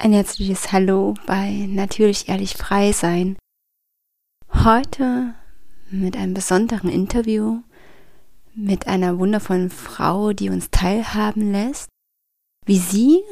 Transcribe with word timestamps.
Ein 0.00 0.12
herzliches 0.12 0.70
Hallo 0.70 1.14
bei 1.26 1.66
Natürlich 1.68 2.28
Ehrlich 2.28 2.54
Frei 2.54 2.92
Sein. 2.92 3.36
Heute 4.54 5.34
mit 5.90 6.16
einem 6.16 6.34
besonderen 6.34 6.88
Interview 6.88 7.62
mit 8.54 8.86
einer 8.86 9.18
wundervollen 9.18 9.70
Frau, 9.70 10.32
die 10.32 10.50
uns 10.50 10.70
teilhaben 10.70 11.50
lässt, 11.50 11.88
wie 12.64 12.78
sie 12.78 13.24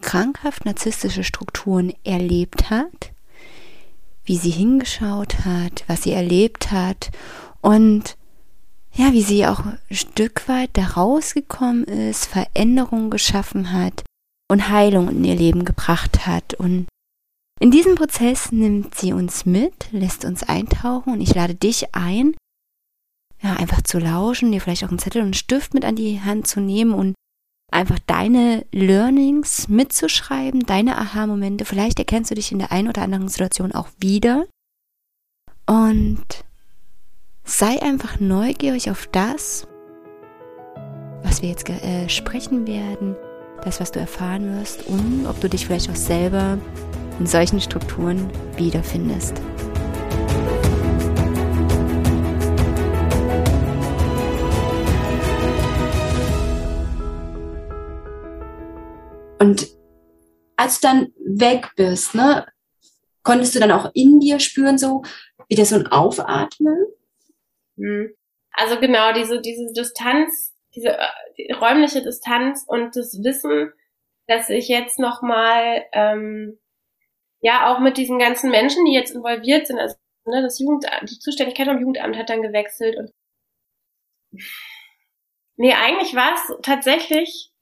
krankhaft 0.00 0.64
narzisstische 0.64 1.22
Strukturen 1.22 1.92
erlebt 2.02 2.70
hat, 2.70 3.12
wie 4.24 4.36
sie 4.36 4.50
hingeschaut 4.50 5.44
hat, 5.44 5.84
was 5.86 6.02
sie 6.02 6.12
erlebt 6.12 6.72
hat 6.72 7.12
und 7.60 8.16
ja, 8.94 9.12
wie 9.12 9.22
sie 9.22 9.46
auch 9.46 9.64
ein 9.64 9.78
Stück 9.92 10.48
weit 10.48 10.70
da 10.72 10.86
rausgekommen 10.86 11.84
ist, 11.84 12.26
Veränderungen 12.26 13.10
geschaffen 13.10 13.72
hat 13.72 14.02
und 14.50 14.68
Heilung 14.70 15.08
in 15.08 15.24
ihr 15.24 15.34
Leben 15.34 15.64
gebracht 15.64 16.26
hat. 16.26 16.54
Und 16.54 16.86
in 17.60 17.70
diesem 17.70 17.94
Prozess 17.94 18.50
nimmt 18.52 18.94
sie 18.94 19.12
uns 19.12 19.46
mit, 19.46 19.92
lässt 19.92 20.24
uns 20.24 20.42
eintauchen 20.42 21.12
und 21.12 21.20
ich 21.20 21.34
lade 21.34 21.54
dich 21.54 21.94
ein, 21.94 22.34
ja, 23.40 23.54
einfach 23.54 23.82
zu 23.82 23.98
lauschen, 23.98 24.50
dir 24.50 24.60
vielleicht 24.60 24.84
auch 24.84 24.88
einen 24.88 24.98
Zettel 24.98 25.20
und 25.20 25.28
einen 25.28 25.34
Stift 25.34 25.74
mit 25.74 25.84
an 25.84 25.96
die 25.96 26.20
Hand 26.20 26.46
zu 26.46 26.60
nehmen 26.60 26.92
und 26.92 27.14
einfach 27.70 27.98
deine 28.06 28.64
Learnings 28.72 29.68
mitzuschreiben, 29.68 30.60
deine 30.60 30.96
Aha-Momente. 30.98 31.64
Vielleicht 31.64 31.98
erkennst 31.98 32.30
du 32.30 32.34
dich 32.34 32.50
in 32.50 32.58
der 32.58 32.72
einen 32.72 32.88
oder 32.88 33.02
anderen 33.02 33.28
Situation 33.28 33.72
auch 33.72 33.88
wieder. 33.98 34.46
Und 35.66 36.44
sei 37.44 37.80
einfach 37.82 38.20
neugierig 38.20 38.90
auf 38.90 39.06
das, 39.08 39.66
was 41.22 41.42
wir 41.42 41.50
jetzt 41.50 41.68
äh, 41.68 42.08
sprechen 42.08 42.66
werden 42.66 43.16
das, 43.64 43.80
was 43.80 43.92
du 43.92 44.00
erfahren 44.00 44.58
wirst 44.58 44.86
und 44.86 45.26
ob 45.26 45.40
du 45.40 45.48
dich 45.48 45.66
vielleicht 45.66 45.90
auch 45.90 45.96
selber 45.96 46.58
in 47.18 47.26
solchen 47.26 47.60
Strukturen 47.60 48.30
wiederfindest. 48.56 49.40
Und 59.40 59.68
als 60.56 60.80
du 60.80 60.88
dann 60.88 61.12
weg 61.24 61.70
bist, 61.76 62.14
ne, 62.14 62.46
konntest 63.22 63.54
du 63.54 63.60
dann 63.60 63.70
auch 63.70 63.90
in 63.94 64.20
dir 64.20 64.40
spüren, 64.40 64.78
so 64.78 65.02
wieder 65.48 65.64
so 65.64 65.76
ein 65.76 65.86
Aufatmen? 65.86 66.86
Hm. 67.76 68.10
Also 68.52 68.80
genau, 68.80 69.12
diese, 69.12 69.40
diese 69.40 69.72
Distanz 69.72 70.52
diese 70.74 70.90
äh, 70.90 71.06
die 71.36 71.50
räumliche 71.52 72.02
Distanz 72.02 72.64
und 72.66 72.96
das 72.96 73.22
Wissen, 73.22 73.72
dass 74.26 74.50
ich 74.50 74.68
jetzt 74.68 74.98
nochmal, 74.98 75.84
ähm, 75.92 76.58
ja, 77.40 77.72
auch 77.72 77.80
mit 77.80 77.96
diesen 77.96 78.18
ganzen 78.18 78.50
Menschen, 78.50 78.84
die 78.84 78.92
jetzt 78.92 79.14
involviert 79.14 79.66
sind, 79.66 79.78
also 79.78 79.96
ne, 80.26 80.42
das 80.42 80.58
Jugendamt, 80.58 81.10
die 81.10 81.18
Zuständigkeit 81.18 81.66
vom 81.66 81.78
Jugendamt 81.78 82.16
hat 82.16 82.30
dann 82.30 82.42
gewechselt 82.42 82.96
und 82.96 83.12
nee, 85.56 85.72
eigentlich 85.74 86.14
war 86.14 86.34
es 86.34 86.56
tatsächlich 86.62 87.52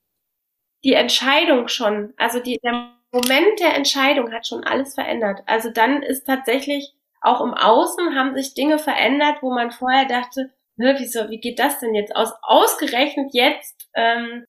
die 0.85 0.95
Entscheidung 0.95 1.69
schon, 1.69 2.15
also 2.17 2.41
die, 2.41 2.59
der 2.63 2.97
Moment 3.13 3.61
der 3.61 3.75
Entscheidung 3.75 4.33
hat 4.33 4.47
schon 4.47 4.65
alles 4.65 4.95
verändert. 4.95 5.41
Also 5.47 5.71
dann 5.71 6.03
ist 6.03 6.27
tatsächlich 6.27 6.93
auch 7.21 7.41
im 7.41 7.55
Außen 7.55 8.15
haben 8.15 8.37
sich 8.37 8.55
Dinge 8.55 8.79
verändert, 8.79 9.39
wo 9.41 9.53
man 9.53 9.71
vorher 9.71 10.05
dachte, 10.05 10.53
ne, 10.77 10.97
wieso, 10.99 11.29
wie 11.31 11.41
geht 11.41 11.59
das 11.59 11.81
denn 11.81 11.95
jetzt 11.95 12.15
aus? 12.15 12.33
Ausgerechnet 12.43 13.31
jetzt 13.33 13.89
ähm, 13.95 14.45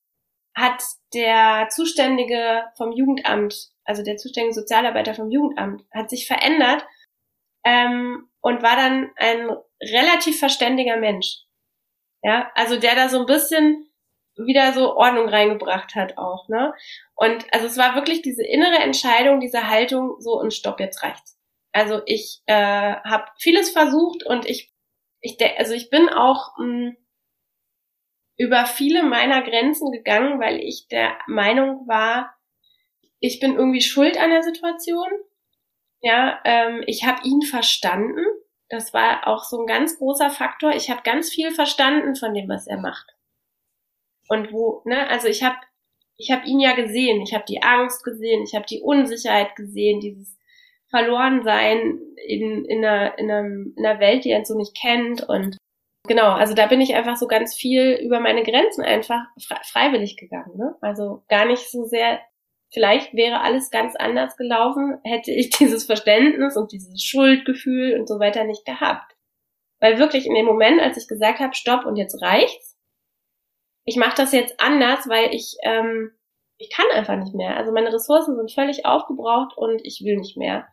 hat 0.55 0.83
der 1.13 1.67
Zuständige 1.69 2.65
vom 2.77 2.91
Jugendamt, 2.91 3.69
also 3.85 4.03
der 4.03 4.17
zuständige 4.17 4.55
Sozialarbeiter 4.55 5.13
vom 5.13 5.29
Jugendamt, 5.29 5.83
hat 5.93 6.09
sich 6.09 6.27
verändert 6.27 6.85
ähm, 7.63 8.29
und 8.41 8.63
war 8.63 8.75
dann 8.75 9.11
ein 9.17 9.49
relativ 9.81 10.39
verständiger 10.39 10.97
Mensch. 10.97 11.43
Ja, 12.23 12.51
also 12.55 12.77
der 12.77 12.95
da 12.95 13.09
so 13.09 13.19
ein 13.19 13.25
bisschen 13.25 13.87
wieder 14.35 14.73
so 14.73 14.95
Ordnung 14.95 15.29
reingebracht 15.29 15.95
hat 15.95 16.17
auch, 16.17 16.47
ne? 16.47 16.73
Und 17.15 17.45
also 17.53 17.65
es 17.65 17.77
war 17.77 17.95
wirklich 17.95 18.21
diese 18.21 18.43
innere 18.43 18.79
Entscheidung, 18.79 19.39
diese 19.39 19.67
Haltung, 19.67 20.19
so 20.19 20.39
und 20.39 20.53
stopp, 20.53 20.79
jetzt 20.79 21.03
reicht's. 21.03 21.37
Also 21.71 22.01
ich 22.05 22.41
äh, 22.45 22.53
habe 22.53 23.25
vieles 23.39 23.71
versucht 23.71 24.23
und 24.25 24.45
ich 24.45 24.71
ich 25.27 25.59
also 25.59 25.73
ich 25.73 25.89
bin 25.89 26.09
auch 26.09 26.57
mh, 26.57 26.65
hm, 26.65 26.97
über 28.37 28.65
viele 28.65 29.03
meiner 29.03 29.41
Grenzen 29.41 29.91
gegangen, 29.91 30.39
weil 30.39 30.59
ich 30.59 30.87
der 30.87 31.17
Meinung 31.27 31.87
war, 31.87 32.35
ich 33.19 33.39
bin 33.39 33.55
irgendwie 33.55 33.81
schuld 33.81 34.17
an 34.17 34.29
der 34.29 34.43
Situation. 34.43 35.07
Ja, 36.01 36.39
ähm, 36.45 36.83
ich 36.85 37.03
habe 37.05 37.27
ihn 37.27 37.41
verstanden. 37.41 38.23
Das 38.69 38.93
war 38.93 39.25
auch 39.27 39.43
so 39.43 39.61
ein 39.61 39.65
ganz 39.65 39.97
großer 39.97 40.29
Faktor. 40.29 40.71
Ich 40.75 40.91
habe 40.91 41.01
ganz 41.03 41.31
viel 41.33 41.51
verstanden 41.51 42.15
von 42.15 42.33
dem, 42.35 42.47
was 42.47 42.67
er 42.67 42.77
macht. 42.77 43.07
Und 44.29 44.51
wo, 44.51 44.83
ne, 44.85 45.07
also 45.07 45.27
ich 45.27 45.43
habe 45.43 45.57
ich 46.17 46.31
habe 46.31 46.47
ihn 46.47 46.59
ja 46.59 46.73
gesehen, 46.73 47.21
ich 47.21 47.33
habe 47.33 47.45
die 47.47 47.61
Angst 47.61 48.03
gesehen, 48.03 48.43
ich 48.43 48.55
habe 48.55 48.65
die 48.65 48.81
Unsicherheit 48.81 49.55
gesehen, 49.55 49.99
dieses 49.99 50.36
verloren 50.97 51.43
sein 51.43 51.99
in, 52.27 52.65
in, 52.65 52.83
einer, 52.83 53.17
in, 53.17 53.29
einem, 53.29 53.73
in 53.77 53.85
einer 53.85 53.99
Welt, 53.99 54.25
die 54.25 54.31
er 54.31 54.43
so 54.45 54.57
nicht 54.57 54.75
kennt. 54.75 55.23
Und 55.23 55.57
genau, 56.07 56.31
also 56.31 56.53
da 56.53 56.67
bin 56.67 56.81
ich 56.81 56.95
einfach 56.95 57.17
so 57.17 57.27
ganz 57.27 57.55
viel 57.55 57.99
über 58.01 58.19
meine 58.19 58.43
Grenzen 58.43 58.83
einfach 58.83 59.25
freiwillig 59.71 60.17
gegangen. 60.17 60.57
Ne? 60.57 60.75
Also 60.81 61.23
gar 61.27 61.45
nicht 61.45 61.69
so 61.69 61.83
sehr, 61.83 62.19
vielleicht 62.73 63.13
wäre 63.13 63.41
alles 63.41 63.69
ganz 63.69 63.95
anders 63.95 64.35
gelaufen, 64.37 64.97
hätte 65.03 65.31
ich 65.31 65.49
dieses 65.59 65.85
Verständnis 65.85 66.57
und 66.57 66.71
dieses 66.71 67.03
Schuldgefühl 67.03 67.99
und 67.99 68.07
so 68.07 68.19
weiter 68.19 68.43
nicht 68.43 68.65
gehabt. 68.65 69.13
Weil 69.79 69.99
wirklich 69.99 70.25
in 70.25 70.33
dem 70.33 70.45
Moment, 70.47 70.81
als 70.81 70.97
ich 70.97 71.07
gesagt 71.07 71.39
habe, 71.39 71.53
stopp 71.53 71.85
und 71.85 71.97
jetzt 71.97 72.19
reicht's, 72.21 72.75
ich 73.85 73.95
mache 73.95 74.17
das 74.17 74.33
jetzt 74.33 74.59
anders, 74.59 75.07
weil 75.07 75.33
ich 75.33 75.55
ähm, 75.63 76.11
ich 76.57 76.71
kann 76.71 76.87
einfach 76.91 77.15
nicht 77.15 77.35
mehr. 77.35 77.55
Also 77.55 77.71
meine 77.71 77.93
Ressourcen 77.93 78.35
sind 78.35 78.51
völlig 78.51 78.85
aufgebraucht 78.85 79.55
und 79.55 79.79
ich 79.83 80.01
will 80.03 80.17
nicht 80.17 80.37
mehr 80.37 80.67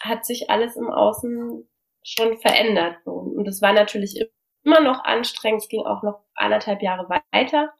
hat 0.00 0.24
sich 0.24 0.50
alles 0.50 0.76
im 0.76 0.88
Außen 0.88 1.68
schon 2.02 2.38
verändert. 2.38 2.96
Und 3.04 3.44
das 3.44 3.62
war 3.62 3.72
natürlich 3.72 4.28
immer 4.64 4.80
noch 4.80 5.04
anstrengend. 5.04 5.62
Es 5.62 5.68
ging 5.68 5.84
auch 5.84 6.02
noch 6.02 6.24
anderthalb 6.34 6.82
Jahre 6.82 7.08
weiter. 7.32 7.72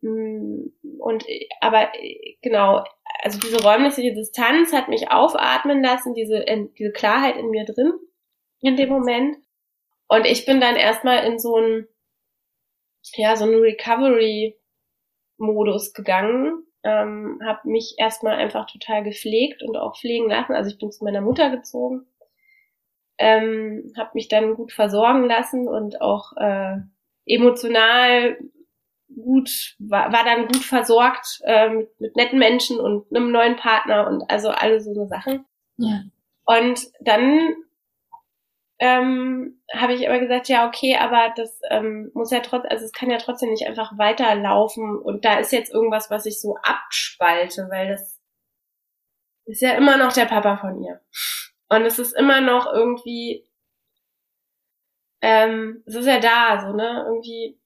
Mm, 0.00 0.68
und, 0.98 1.24
aber 1.60 1.92
genau, 2.42 2.84
also 3.22 3.38
diese 3.40 3.62
räumliche 3.62 4.14
Distanz 4.14 4.72
hat 4.72 4.88
mich 4.88 5.10
aufatmen 5.10 5.82
lassen, 5.82 6.14
diese, 6.14 6.44
diese 6.78 6.92
Klarheit 6.92 7.36
in 7.36 7.50
mir 7.50 7.64
drin 7.64 7.92
in 8.60 8.76
dem 8.76 8.90
Moment. 8.90 9.36
Und 10.08 10.24
ich 10.24 10.46
bin 10.46 10.60
dann 10.60 10.76
erstmal 10.76 11.24
in 11.24 11.38
so 11.38 11.56
ein, 11.56 11.86
ja, 13.14 13.36
so 13.36 13.44
einen 13.44 13.60
Recovery-Modus 13.60 15.92
gegangen, 15.92 16.66
ähm, 16.88 17.40
habe 17.44 17.68
mich 17.68 17.96
erstmal 17.98 18.36
einfach 18.36 18.66
total 18.66 19.04
gepflegt 19.04 19.62
und 19.62 19.76
auch 19.76 19.96
pflegen 19.96 20.30
lassen. 20.30 20.54
Also 20.54 20.70
ich 20.70 20.78
bin 20.78 20.90
zu 20.90 21.04
meiner 21.04 21.20
Mutter 21.20 21.50
gezogen, 21.50 22.06
ähm, 23.18 23.92
habe 23.96 24.10
mich 24.14 24.28
dann 24.28 24.54
gut 24.54 24.72
versorgen 24.72 25.26
lassen 25.26 25.68
und 25.68 26.00
auch 26.00 26.32
äh, 26.36 26.76
emotional 27.26 28.38
gut 29.14 29.76
war, 29.78 30.12
war 30.12 30.24
dann 30.24 30.46
gut 30.46 30.64
versorgt 30.64 31.40
äh, 31.44 31.68
mit, 31.70 32.00
mit 32.00 32.16
netten 32.16 32.38
Menschen 32.38 32.80
und 32.80 33.04
einem 33.14 33.30
neuen 33.30 33.56
Partner 33.56 34.06
und 34.06 34.22
also 34.30 34.48
alle 34.48 34.80
so 34.80 34.90
eine 34.90 35.06
Sachen. 35.06 35.44
Ja. 35.76 36.02
Und 36.44 36.80
dann 37.00 37.54
ähm, 38.80 39.60
habe 39.74 39.94
ich 39.94 40.08
aber 40.08 40.20
gesagt, 40.20 40.48
ja, 40.48 40.66
okay, 40.68 40.96
aber 40.96 41.32
das 41.36 41.60
ähm, 41.68 42.10
muss 42.14 42.30
ja 42.30 42.40
trotzdem, 42.40 42.70
also 42.70 42.84
es 42.84 42.92
kann 42.92 43.10
ja 43.10 43.18
trotzdem 43.18 43.50
nicht 43.50 43.66
einfach 43.66 43.98
weiterlaufen 43.98 44.98
und 44.98 45.24
da 45.24 45.38
ist 45.38 45.52
jetzt 45.52 45.72
irgendwas, 45.72 46.10
was 46.10 46.26
ich 46.26 46.40
so 46.40 46.56
abspalte, 46.62 47.68
weil 47.70 47.88
das 47.88 48.20
ist 49.46 49.62
ja 49.62 49.72
immer 49.72 49.96
noch 49.96 50.12
der 50.12 50.26
Papa 50.26 50.58
von 50.58 50.82
ihr. 50.82 51.00
Und 51.68 51.82
es 51.82 51.98
ist 51.98 52.12
immer 52.16 52.40
noch 52.40 52.72
irgendwie, 52.72 53.44
ähm, 55.22 55.82
es 55.86 55.96
ist 55.96 56.06
ja 56.06 56.20
da, 56.20 56.60
so, 56.60 56.72
ne, 56.72 57.04
irgendwie, 57.06 57.60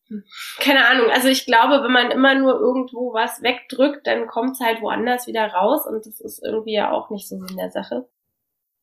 keine 0.59 0.87
Ahnung, 0.87 1.11
also 1.11 1.29
ich 1.29 1.45
glaube, 1.45 1.83
wenn 1.85 1.93
man 1.93 2.11
immer 2.11 2.35
nur 2.35 2.55
irgendwo 2.55 3.13
was 3.13 3.43
wegdrückt, 3.43 4.07
dann 4.07 4.27
kommt's 4.29 4.61
halt 4.61 4.81
woanders 4.81 5.27
wieder 5.27 5.47
raus 5.49 5.87
und 5.87 6.07
das 6.07 6.21
ist 6.21 6.43
irgendwie 6.43 6.75
ja 6.75 6.91
auch 6.91 7.11
nicht 7.11 7.29
so 7.29 7.37
in 7.37 7.57
der 7.57 7.71
Sache 7.71 8.09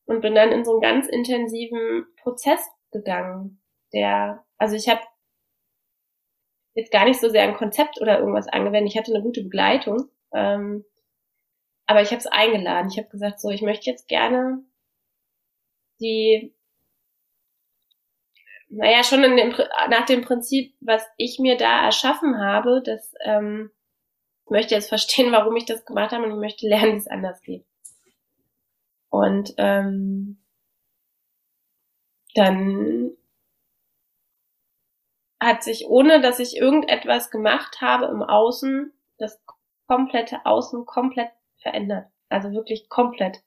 und 0.10 0.22
bin 0.22 0.34
dann 0.34 0.52
in 0.52 0.66
so 0.66 0.72
einen 0.72 0.82
ganz 0.82 1.08
intensiven 1.08 2.08
Prozess 2.18 2.68
gegangen, 2.92 3.62
der, 3.94 4.44
also 4.58 4.76
ich 4.76 4.90
habe 4.90 5.02
jetzt 6.74 6.92
gar 6.92 7.06
nicht 7.06 7.20
so 7.20 7.30
sehr 7.30 7.44
ein 7.44 7.54
Konzept 7.54 8.02
oder 8.02 8.18
irgendwas 8.18 8.48
angewendet. 8.48 8.92
Ich 8.92 8.98
hatte 8.98 9.14
eine 9.14 9.22
gute 9.22 9.44
Begleitung, 9.44 10.10
ähm, 10.34 10.84
aber 11.86 12.02
ich 12.02 12.10
habe 12.10 12.18
es 12.18 12.26
eingeladen. 12.26 12.90
Ich 12.92 12.98
habe 12.98 13.10
gesagt, 13.10 13.40
so, 13.40 13.50
ich 13.50 13.62
möchte 13.62 13.88
jetzt 13.88 14.08
gerne 14.08 14.64
die, 16.02 16.56
naja, 18.70 19.04
schon 19.04 19.24
in 19.24 19.38
dem, 19.38 19.50
nach 19.92 20.06
dem 20.08 20.22
Prinzip, 20.22 20.74
was 20.80 21.06
ich 21.18 21.38
mir 21.38 21.56
da 21.56 21.86
erschaffen 21.86 22.40
habe, 22.40 22.82
dass 22.84 23.14
ähm, 23.24 23.70
möchte 24.50 24.74
jetzt 24.74 24.90
verstehen, 24.90 25.32
warum 25.32 25.56
ich 25.56 25.66
das 25.66 25.86
gemacht 25.86 26.14
habe 26.14 26.24
und 26.24 26.32
ich 26.32 26.38
möchte 26.38 26.68
lernen, 26.68 26.94
wie 26.94 26.98
es 26.98 27.08
anders 27.08 27.44
geht. 27.44 27.69
Und 29.10 29.54
ähm, 29.58 30.44
dann 32.36 33.12
hat 35.42 35.64
sich, 35.64 35.88
ohne 35.88 36.22
dass 36.22 36.40
ich 36.40 36.58
irgendetwas 36.58 37.32
gemacht 37.32 37.82
habe 37.82 38.06
im 38.06 38.22
Außen, 38.22 38.94
das 39.18 39.42
komplette 39.88 40.46
Außen 40.46 40.86
komplett 40.86 41.32
verändert. 41.58 42.08
Also 42.30 42.52
wirklich 42.52 42.90
komplett. 42.90 43.42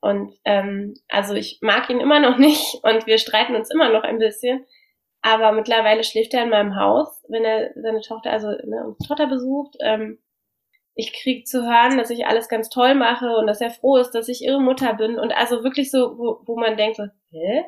Und 0.00 0.38
ähm, 0.44 0.94
also 1.08 1.34
ich 1.34 1.58
mag 1.62 1.90
ihn 1.90 2.00
immer 2.00 2.20
noch 2.20 2.38
nicht 2.38 2.82
und 2.82 3.06
wir 3.06 3.18
streiten 3.18 3.56
uns 3.56 3.70
immer 3.70 3.90
noch 3.90 4.02
ein 4.02 4.18
bisschen. 4.18 4.66
Aber 5.22 5.52
mittlerweile 5.52 6.04
schläft 6.04 6.34
er 6.34 6.44
in 6.44 6.50
meinem 6.50 6.76
Haus, 6.76 7.24
wenn 7.28 7.44
er 7.44 7.72
seine 7.74 8.00
Tochter, 8.00 8.30
also 8.30 8.48
ne, 8.48 8.84
unsere 8.86 9.08
Tochter 9.08 9.26
besucht. 9.26 9.76
Ähm, 9.80 10.18
ich 10.98 11.12
krieg 11.12 11.46
zu 11.46 11.62
hören, 11.62 11.98
dass 11.98 12.08
ich 12.08 12.26
alles 12.26 12.48
ganz 12.48 12.70
toll 12.70 12.94
mache 12.94 13.36
und 13.36 13.46
dass 13.46 13.60
er 13.60 13.70
froh 13.70 13.98
ist, 13.98 14.12
dass 14.12 14.28
ich 14.28 14.42
ihre 14.42 14.60
Mutter 14.60 14.94
bin. 14.94 15.18
Und 15.18 15.30
also 15.30 15.62
wirklich 15.62 15.90
so, 15.90 16.18
wo, 16.18 16.40
wo 16.46 16.58
man 16.58 16.78
denkt 16.78 16.96
so, 16.96 17.04
hä? 17.30 17.64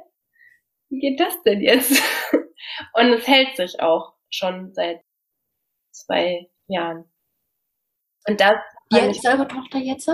Wie 0.88 0.98
geht 0.98 1.20
das 1.20 1.40
denn 1.42 1.60
jetzt? 1.60 1.92
und 2.94 3.12
es 3.12 3.28
hält 3.28 3.54
sich 3.56 3.80
auch 3.80 4.14
schon 4.30 4.72
seit 4.72 5.02
zwei 5.90 6.48
Jahren. 6.68 7.04
Und 8.26 8.40
das. 8.40 8.56
Wie 8.90 8.98
alt 8.98 9.10
ist 9.10 9.26
eure 9.26 9.46
Tochter 9.46 9.78
jetzt? 9.78 10.10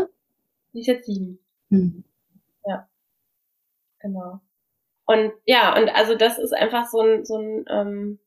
Die 0.73 0.81
ist 0.81 0.89
jetzt 0.89 1.07
sieben. 1.07 1.39
Hm. 1.71 2.05
Ja. 2.67 2.89
Genau. 4.01 4.41
Und 5.07 5.33
ja, 5.45 5.77
und 5.77 5.89
also 5.91 6.17
das 6.17 6.39
ist 6.39 6.53
einfach 6.53 6.87
so 6.87 7.01
ein, 7.01 7.25
so 7.25 7.37
ein, 7.39 7.65
ähm, 7.69 8.19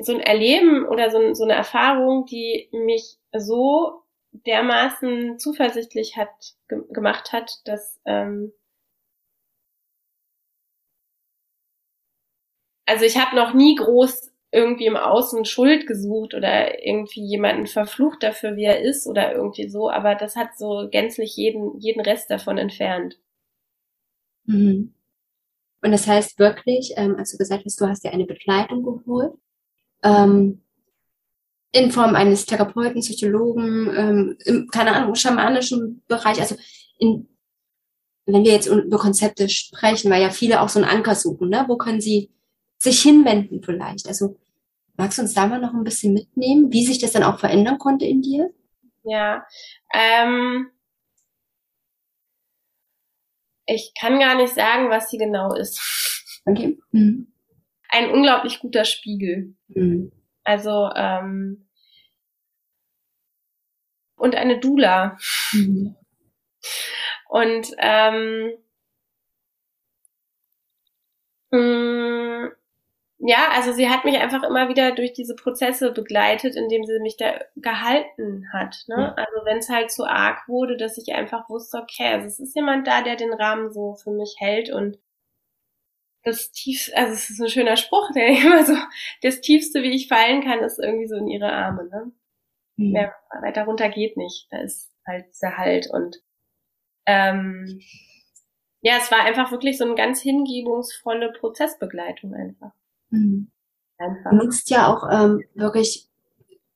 so 0.00 0.12
ein 0.12 0.20
Erleben 0.20 0.86
oder 0.86 1.10
so, 1.10 1.34
so 1.34 1.44
eine 1.44 1.54
Erfahrung, 1.54 2.26
die 2.26 2.68
mich 2.72 3.18
so 3.36 4.02
dermaßen 4.32 5.38
zuversichtlich 5.38 6.16
hat 6.16 6.30
ge 6.68 6.80
gemacht 6.90 7.32
hat, 7.32 7.60
dass 7.64 8.00
ähm, 8.04 8.52
also 12.86 13.04
ich 13.04 13.16
habe 13.18 13.36
noch 13.36 13.54
nie 13.54 13.74
groß 13.76 14.30
irgendwie 14.52 14.86
im 14.86 14.96
Außen 14.96 15.44
Schuld 15.44 15.86
gesucht 15.86 16.34
oder 16.34 16.84
irgendwie 16.84 17.24
jemanden 17.24 17.66
verflucht 17.66 18.22
dafür, 18.22 18.56
wie 18.56 18.64
er 18.64 18.80
ist 18.80 19.06
oder 19.06 19.32
irgendwie 19.32 19.68
so, 19.68 19.90
aber 19.90 20.14
das 20.16 20.34
hat 20.36 20.58
so 20.58 20.88
gänzlich 20.90 21.36
jeden, 21.36 21.78
jeden 21.78 22.00
Rest 22.00 22.30
davon 22.30 22.58
entfernt. 22.58 23.18
Mhm. 24.46 24.94
Und 25.82 25.92
das 25.92 26.06
heißt 26.06 26.38
wirklich, 26.38 26.94
ähm, 26.96 27.16
als 27.16 27.32
du 27.32 27.38
gesagt 27.38 27.64
hast, 27.64 27.80
du 27.80 27.86
hast 27.86 28.04
dir 28.04 28.12
eine 28.12 28.26
Begleitung 28.26 28.82
geholt, 28.82 29.34
ähm, 30.02 30.62
in 31.72 31.92
Form 31.92 32.14
eines 32.14 32.46
Therapeuten, 32.46 33.00
Psychologen, 33.00 33.94
ähm, 33.96 34.38
im, 34.44 34.68
keine 34.68 34.92
Ahnung, 34.92 35.14
schamanischen 35.14 36.02
Bereich, 36.08 36.40
also 36.40 36.56
in, 36.98 37.28
wenn 38.26 38.44
wir 38.44 38.52
jetzt 38.52 38.66
über 38.66 38.98
Konzepte 38.98 39.48
sprechen, 39.48 40.10
weil 40.10 40.22
ja 40.22 40.30
viele 40.30 40.60
auch 40.60 40.68
so 40.68 40.80
einen 40.80 40.90
Anker 40.90 41.14
suchen, 41.14 41.48
ne? 41.48 41.64
wo 41.68 41.76
können 41.76 42.00
sie 42.00 42.30
sich 42.78 43.02
hinwenden 43.02 43.62
vielleicht. 43.62 44.08
Also 44.08 44.36
magst 44.96 45.18
du 45.18 45.22
uns 45.22 45.34
da 45.34 45.46
mal 45.46 45.60
noch 45.60 45.74
ein 45.74 45.84
bisschen 45.84 46.14
mitnehmen, 46.14 46.72
wie 46.72 46.84
sich 46.84 46.98
das 46.98 47.12
dann 47.12 47.22
auch 47.22 47.38
verändern 47.38 47.78
konnte 47.78 48.04
in 48.04 48.22
dir? 48.22 48.50
Ja, 49.02 49.46
ähm, 49.94 50.68
ich 53.66 53.92
kann 53.98 54.18
gar 54.18 54.34
nicht 54.34 54.54
sagen, 54.54 54.90
was 54.90 55.10
sie 55.10 55.18
genau 55.18 55.54
ist. 55.54 55.80
Okay. 56.44 56.78
Mhm. 56.90 57.29
Ein 57.90 58.10
unglaublich 58.10 58.60
guter 58.60 58.84
Spiegel. 58.84 59.54
Mhm. 59.68 60.12
Also 60.44 60.90
ähm, 60.94 61.66
und 64.16 64.34
eine 64.36 64.60
Dula. 64.60 65.18
Mhm. 65.52 65.96
Und 67.28 67.68
ähm, 67.78 68.52
mh, 71.50 71.58
mm, 71.58 72.50
ja, 73.22 73.50
also 73.52 73.72
sie 73.72 73.88
hat 73.90 74.04
mich 74.04 74.16
einfach 74.18 74.42
immer 74.42 74.68
wieder 74.68 74.92
durch 74.92 75.12
diese 75.12 75.36
Prozesse 75.36 75.92
begleitet, 75.92 76.56
indem 76.56 76.84
sie 76.84 76.98
mich 77.00 77.16
da 77.18 77.38
gehalten 77.56 78.46
hat. 78.52 78.84
Ne? 78.88 79.14
Also 79.16 79.44
wenn 79.44 79.58
es 79.58 79.68
halt 79.68 79.90
zu 79.90 80.06
arg 80.06 80.48
wurde, 80.48 80.76
dass 80.78 80.96
ich 80.96 81.14
einfach 81.14 81.48
wusste, 81.50 81.78
okay, 81.78 82.14
also 82.14 82.26
es 82.26 82.40
ist 82.40 82.56
jemand 82.56 82.86
da, 82.86 83.02
der 83.02 83.16
den 83.16 83.34
Rahmen 83.34 83.70
so 83.70 83.94
für 83.94 84.10
mich 84.10 84.36
hält 84.38 84.72
und 84.72 84.98
das 86.22 86.50
tiefste, 86.52 86.96
also 86.96 87.14
es 87.14 87.30
ist 87.30 87.40
ein 87.40 87.48
schöner 87.48 87.76
Spruch, 87.76 88.10
der 88.14 88.28
immer 88.42 88.64
so, 88.64 88.74
das 89.22 89.40
tiefste, 89.40 89.82
wie 89.82 89.94
ich 89.94 90.08
fallen 90.08 90.42
kann, 90.42 90.60
ist 90.60 90.78
irgendwie 90.78 91.08
so 91.08 91.16
in 91.16 91.28
ihre 91.28 91.52
Arme. 91.52 91.88
Ne? 91.88 92.12
Mhm. 92.76 92.92
Mehr 92.92 93.14
weiter 93.42 93.64
runter 93.64 93.88
geht 93.88 94.16
nicht. 94.16 94.48
Da 94.50 94.58
ist 94.58 94.90
halt 95.06 95.26
dieser 95.32 95.56
Halt 95.56 95.88
und 95.90 96.22
ähm, 97.06 97.80
ja, 98.82 98.94
es 98.98 99.10
war 99.10 99.20
einfach 99.20 99.50
wirklich 99.50 99.76
so 99.76 99.84
eine 99.84 99.94
ganz 99.94 100.20
hingebungsvolle 100.20 101.32
Prozessbegleitung 101.32 102.34
einfach. 102.34 102.72
Mhm. 103.10 103.50
Du 103.98 104.36
nutzt 104.36 104.70
ja 104.70 104.86
auch 104.86 105.06
ähm, 105.12 105.44
wirklich 105.54 106.08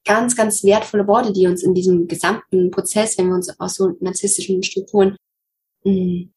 ganz, 0.05 0.37
ganz 0.37 0.63
wertvolle 0.63 1.07
Worte, 1.07 1.33
die 1.33 1.47
uns 1.47 1.63
in 1.63 1.73
diesem 1.73 2.07
gesamten 2.07 2.71
Prozess, 2.71 3.17
wenn 3.17 3.29
wir 3.29 3.35
uns 3.35 3.59
aus 3.59 3.77
so 3.77 3.97
narzisstischen 4.01 4.63
Strukturen 4.63 5.17
mh, 5.85 5.93
mm, 5.93 6.34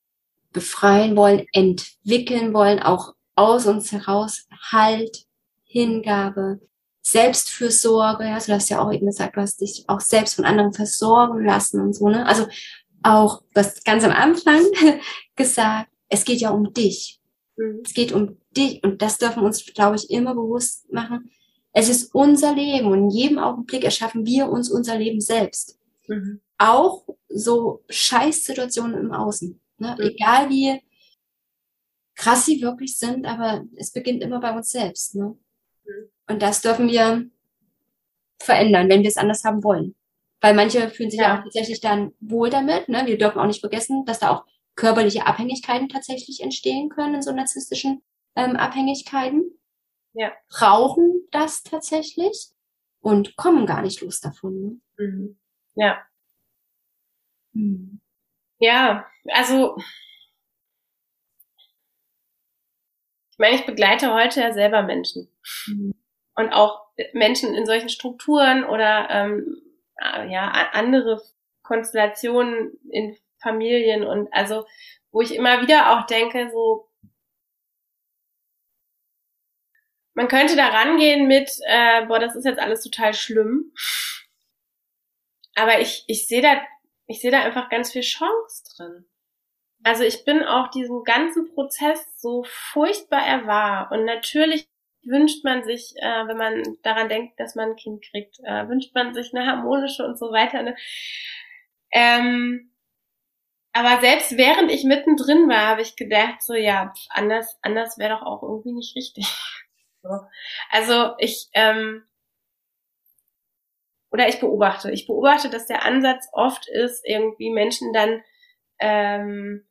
befreien 0.57 1.15
wollen, 1.15 1.45
entwickeln 1.54 2.54
wollen, 2.54 2.80
auch 2.80 3.13
aus 3.36 3.68
uns 3.68 3.92
heraus 3.92 4.48
Halt, 4.71 5.25
Hingabe, 5.63 6.59
Selbstfürsorge, 7.04 8.24
ja, 8.25 8.39
du 8.39 8.54
hast 8.54 8.69
ja 8.69 8.81
auch 8.81 8.92
eben 8.92 9.06
gesagt, 9.06 9.38
du 9.38 9.42
hast 9.42 9.62
dich 9.62 9.86
auch 9.88 10.00
selbst 10.00 10.36
von 10.36 10.45
anderen 10.45 10.74
versorgen 10.74 11.45
lassen 11.45 11.80
und 11.80 11.94
so, 11.94 12.09
ne? 12.09 12.25
Also 12.25 12.48
auch, 13.04 13.44
du 13.54 13.59
hast 13.62 13.86
ganz 13.86 14.04
am 14.04 14.12
Anfang 14.12 14.62
gesagt, 15.36 15.89
es 16.09 16.25
geht 16.25 16.42
ja 16.42 16.50
um 16.50 16.74
dich. 16.74 17.19
Mhm. 17.56 17.81
Es 17.86 17.94
geht 17.94 18.12
um 18.12 18.38
dich, 18.56 18.83
und 18.83 19.01
das 19.01 19.19
dürfen 19.19 19.42
wir 19.42 19.45
uns, 19.45 19.63
glaube 19.65 19.98
ich, 19.98 20.09
immer 20.09 20.33
bewusst 20.33 20.92
machen. 20.92 21.30
Es 21.71 21.89
ist 21.89 22.15
unser 22.15 22.56
Leben 22.56 22.88
und 22.88 23.04
in 23.04 23.09
jedem 23.09 23.38
Augenblick 23.38 23.83
erschaffen 23.83 24.25
wir 24.25 24.50
uns 24.50 24.71
unser 24.71 24.98
Leben 24.98 25.21
selbst. 25.21 25.77
Mhm. 26.07 26.42
Auch 26.57 27.06
so 27.30 27.83
Scheißsituationen 27.89 29.00
im 29.00 29.12
Außen. 29.12 29.59
Ne? 29.79 29.95
Mhm. 29.97 30.06
Egal 30.06 30.50
wie 30.50 30.81
krass 32.15 32.45
sie 32.45 32.62
wirklich 32.62 32.97
sind, 32.97 33.25
aber 33.25 33.63
es 33.75 33.91
beginnt 33.91 34.24
immer 34.24 34.39
bei 34.39 34.56
uns 34.56 34.71
selbst. 34.71 35.15
Ne? 35.15 35.38
Mhm. 35.85 36.09
Und 36.27 36.41
das 36.41 36.62
dürfen 36.62 36.89
wir 36.89 37.29
verändern, 38.39 38.89
wenn 38.89 39.01
wir 39.01 39.09
es 39.09 39.18
anders 39.18 39.44
haben 39.44 39.63
wollen. 39.63 39.95
Weil 40.41 40.53
manche 40.53 40.89
fühlen 40.89 41.09
sich 41.09 41.19
ja, 41.19 41.29
ja 41.29 41.39
auch 41.39 41.44
tatsächlich 41.44 41.81
dann 41.81 42.13
wohl 42.19 42.49
damit. 42.49 42.90
Ne? 42.90 43.06
Wir 43.06 43.18
dürfen 43.18 43.40
auch 43.40 43.47
nicht 43.47 43.61
vergessen, 43.61 44.06
dass 44.06 44.19
da 44.19 44.30
auch 44.30 44.45
körperliche 44.75 45.25
Abhängigkeiten 45.25 45.90
tatsächlich 45.90 46.42
entstehen 46.42 46.90
können 46.90 47.16
in 47.16 47.21
so 47.21 47.31
narzisstischen 47.31 48.04
ähm, 48.35 48.56
Abhängigkeiten. 48.56 49.57
Ja. 50.13 50.31
Brauchen 50.49 51.28
das 51.31 51.63
tatsächlich 51.63 52.49
und 53.01 53.35
kommen 53.35 53.66
gar 53.66 53.81
nicht 53.81 54.01
los 54.01 54.19
davon. 54.19 54.61
Ne? 54.61 55.06
Mhm. 55.06 55.40
Ja. 55.75 55.97
Mhm. 57.54 58.01
Ja, 58.59 59.06
also 59.30 59.78
ich 63.31 63.40
meine, 63.40 63.56
ich 63.56 63.66
begleite 63.66 64.14
heute 64.14 64.42
ja 64.42 64.52
selber 64.54 64.81
Menschen. 64.81 65.30
Mhm. 65.68 65.94
Und 66.35 66.54
auch 66.54 66.87
Menschen 67.14 67.54
in 67.56 67.66
solchen 67.66 67.90
Strukturen 67.90 68.64
oder 68.64 69.09
ähm, 69.09 69.61
ja, 70.30 70.49
andere 70.73 71.21
Konstellationen 71.64 72.80
in 72.90 73.18
Familien 73.42 74.04
und 74.04 74.31
also, 74.33 74.66
wo 75.11 75.21
ich 75.21 75.35
immer 75.35 75.61
wieder 75.61 75.92
auch 75.92 76.07
denke, 76.07 76.49
so, 76.52 76.90
man 80.14 80.28
könnte 80.28 80.56
da 80.56 80.69
rangehen 80.69 81.28
mit, 81.28 81.52
äh, 81.68 82.06
boah, 82.07 82.19
das 82.19 82.35
ist 82.35 82.45
jetzt 82.45 82.59
alles 82.59 82.81
total 82.83 83.14
schlimm. 83.14 83.71
Aber 85.56 85.80
ich, 85.80 86.04
ich 86.07 86.28
sehe 86.28 86.42
da, 86.42 86.61
ich 87.07 87.21
sehe 87.21 87.31
da 87.31 87.42
einfach 87.42 87.69
ganz 87.69 87.92
viel 87.92 88.02
Chance 88.02 88.64
drin. 88.76 89.06
Also 89.83 90.04
ich 90.04 90.26
bin 90.26 90.44
auch 90.44 90.69
diesem 90.69 91.04
ganzen 91.04 91.54
Prozess 91.54 91.99
so 92.19 92.44
furchtbar 92.47 93.26
erwahr. 93.26 93.92
Und 93.92 94.06
natürlich 94.06 94.68
wünscht 95.04 95.44
man 95.44 95.64
sich, 95.64 95.94
äh, 95.97 96.28
wenn 96.28 96.37
man 96.37 96.64
daran 96.83 97.09
denkt, 97.09 97.40
dass 97.40 97.56
man 97.56 97.71
ein 97.71 97.76
Kind 97.76 98.04
kriegt, 98.04 98.40
äh, 98.44 98.68
wünscht 98.68 98.94
man 98.94 99.14
sich 99.14 99.33
eine 99.33 99.45
harmonische 99.45 100.06
und 100.06 100.18
so 100.18 100.31
weiter. 100.31 100.64
Ne? 100.64 100.76
Ähm, 101.92 102.71
aber 103.71 104.02
selbst 104.02 104.37
während 104.37 104.71
ich 104.71 104.83
mittendrin 104.83 105.47
war, 105.47 105.68
habe 105.68 105.81
ich 105.81 105.95
gedacht, 105.95 106.42
so 106.42 106.56
ja, 106.56 106.94
anders, 107.09 107.57
anders 107.61 107.97
wäre 107.97 108.16
doch 108.16 108.23
auch 108.23 108.44
irgendwie 108.44 108.73
nicht 108.73 108.95
richtig. 108.95 109.26
So. 110.04 110.09
Also 110.69 111.16
ich, 111.18 111.49
ähm, 111.54 112.07
oder 114.18 114.28
ich 114.28 114.40
beobachte, 114.40 114.90
ich 114.90 115.06
beobachte, 115.06 115.47
dass 115.52 115.68
der 115.68 115.86
Ansatz 115.86 116.28
oft 116.31 116.68
ist, 116.68 117.04
irgendwie 117.06 117.52
Menschen 117.52 117.94
dann 117.94 118.24
ähm, 118.80 119.68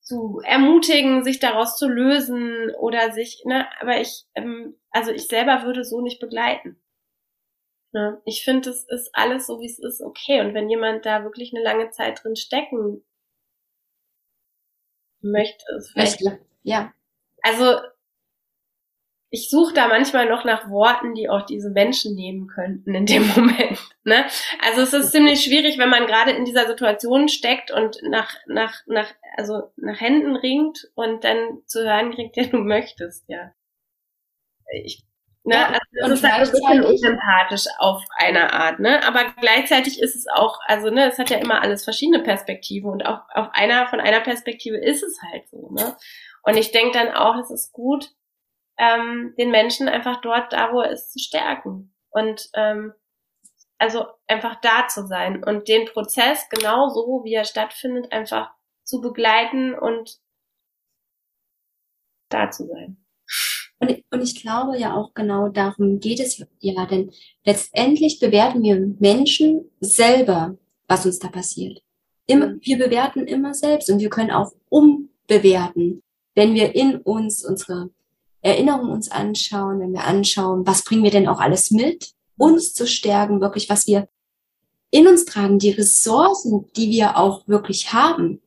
zu 0.00 0.40
ermutigen, 0.42 1.22
sich 1.22 1.38
daraus 1.38 1.76
zu 1.76 1.86
lösen 1.86 2.74
oder 2.76 3.12
sich, 3.12 3.42
ne, 3.44 3.66
aber 3.78 4.00
ich, 4.00 4.24
ähm, 4.34 4.74
also 4.90 5.12
ich 5.12 5.28
selber 5.28 5.64
würde 5.64 5.84
so 5.84 6.00
nicht 6.00 6.18
begleiten. 6.18 6.80
Ja, 7.92 8.22
ich 8.24 8.42
finde, 8.42 8.70
es 8.70 8.84
ist 8.88 9.10
alles 9.12 9.46
so, 9.46 9.60
wie 9.60 9.66
es 9.66 9.78
ist, 9.78 10.00
okay. 10.00 10.40
Und 10.40 10.54
wenn 10.54 10.70
jemand 10.70 11.04
da 11.04 11.22
wirklich 11.22 11.52
eine 11.52 11.62
lange 11.62 11.90
Zeit 11.90 12.24
drin 12.24 12.36
stecken 12.36 13.04
möchte, 15.20 15.64
ist 15.76 15.90
vielleicht. 15.90 16.22
Ja. 16.62 16.94
Also, 17.42 17.80
ich 19.30 19.48
suche 19.48 19.72
da 19.74 19.86
manchmal 19.86 20.28
noch 20.28 20.44
nach 20.44 20.68
Worten, 20.68 21.14
die 21.14 21.28
auch 21.28 21.42
diese 21.42 21.70
Menschen 21.70 22.14
nehmen 22.14 22.48
könnten 22.48 22.94
in 22.94 23.06
dem 23.06 23.26
Moment. 23.36 23.78
Ne? 24.04 24.26
Also 24.60 24.82
es 24.82 24.92
ist 24.92 25.12
ziemlich 25.12 25.42
schwierig, 25.42 25.78
wenn 25.78 25.88
man 25.88 26.06
gerade 26.06 26.32
in 26.32 26.44
dieser 26.44 26.66
Situation 26.66 27.28
steckt 27.28 27.70
und 27.70 27.98
nach, 28.02 28.34
nach, 28.46 28.74
nach, 28.86 29.08
also 29.36 29.72
nach 29.76 30.00
Händen 30.00 30.36
ringt 30.36 30.90
und 30.94 31.24
dann 31.24 31.62
zu 31.66 31.84
hören 31.84 32.12
kriegt, 32.12 32.36
ja, 32.36 32.44
du 32.44 32.58
möchtest, 32.58 33.28
ja. 33.28 33.52
Ich 34.72 35.04
Ne? 35.42 35.54
Ja, 35.54 35.68
also 35.68 35.80
das 36.02 36.10
ist 36.10 36.22
halt 36.22 36.46
ein 36.46 36.52
bisschen 36.52 36.84
unsympathisch 36.84 37.64
auf 37.78 38.04
eine 38.16 38.52
Art, 38.52 38.78
ne? 38.78 39.02
Aber 39.06 39.24
gleichzeitig 39.40 39.98
ist 39.98 40.14
es 40.14 40.26
auch, 40.26 40.58
also 40.66 40.90
ne, 40.90 41.08
es 41.08 41.18
hat 41.18 41.30
ja 41.30 41.38
immer 41.38 41.62
alles 41.62 41.82
verschiedene 41.82 42.22
Perspektiven 42.22 42.90
und 42.90 43.06
auch 43.06 43.22
auf 43.32 43.48
einer 43.52 43.88
von 43.88 44.00
einer 44.00 44.20
Perspektive 44.20 44.76
ist 44.76 45.02
es 45.02 45.18
halt 45.22 45.48
so, 45.48 45.70
ne? 45.70 45.96
Und 46.42 46.58
ich 46.58 46.72
denke 46.72 46.98
dann 46.98 47.14
auch, 47.14 47.36
es 47.38 47.50
ist 47.50 47.72
gut, 47.72 48.12
ähm, 48.80 49.34
den 49.38 49.50
Menschen 49.50 49.88
einfach 49.88 50.20
dort, 50.22 50.52
da 50.52 50.72
wo 50.72 50.80
er 50.80 50.90
ist, 50.90 51.12
zu 51.12 51.18
stärken 51.18 51.94
und 52.10 52.48
ähm, 52.54 52.94
also 53.78 54.06
einfach 54.26 54.60
da 54.60 54.88
zu 54.88 55.06
sein 55.06 55.44
und 55.44 55.68
den 55.68 55.86
Prozess 55.86 56.48
genauso, 56.48 57.22
wie 57.24 57.34
er 57.34 57.44
stattfindet, 57.44 58.10
einfach 58.12 58.50
zu 58.84 59.00
begleiten 59.00 59.74
und 59.74 60.18
da 62.30 62.50
zu 62.50 62.66
sein. 62.66 62.96
Und, 63.78 64.02
und 64.10 64.22
ich 64.22 64.40
glaube 64.40 64.78
ja 64.78 64.94
auch 64.94 65.14
genau 65.14 65.48
darum 65.48 66.00
geht 66.00 66.20
es 66.20 66.44
ja, 66.58 66.86
denn 66.86 67.10
letztendlich 67.44 68.18
bewerten 68.18 68.62
wir 68.62 68.76
Menschen 68.98 69.70
selber, 69.80 70.58
was 70.86 71.06
uns 71.06 71.18
da 71.18 71.28
passiert. 71.28 71.82
Immer, 72.26 72.48
mhm. 72.48 72.60
wir 72.62 72.78
bewerten 72.78 73.26
immer 73.26 73.54
selbst 73.54 73.90
und 73.90 74.00
wir 74.00 74.10
können 74.10 74.30
auch 74.30 74.52
umbewerten, 74.68 76.02
wenn 76.34 76.54
wir 76.54 76.74
in 76.74 76.96
uns 76.96 77.44
unsere 77.44 77.90
Erinnerungen 78.42 78.90
uns 78.90 79.10
anschauen, 79.10 79.80
wenn 79.80 79.92
wir 79.92 80.04
anschauen, 80.04 80.66
was 80.66 80.84
bringen 80.84 81.02
wir 81.02 81.10
denn 81.10 81.28
auch 81.28 81.40
alles 81.40 81.70
mit, 81.70 82.12
uns 82.36 82.72
zu 82.72 82.86
stärken, 82.86 83.40
wirklich, 83.40 83.68
was 83.68 83.86
wir 83.86 84.08
in 84.90 85.06
uns 85.06 85.24
tragen, 85.24 85.58
die 85.58 85.70
Ressourcen, 85.70 86.66
die 86.76 86.90
wir 86.90 87.16
auch 87.16 87.46
wirklich 87.46 87.92
haben 87.92 88.40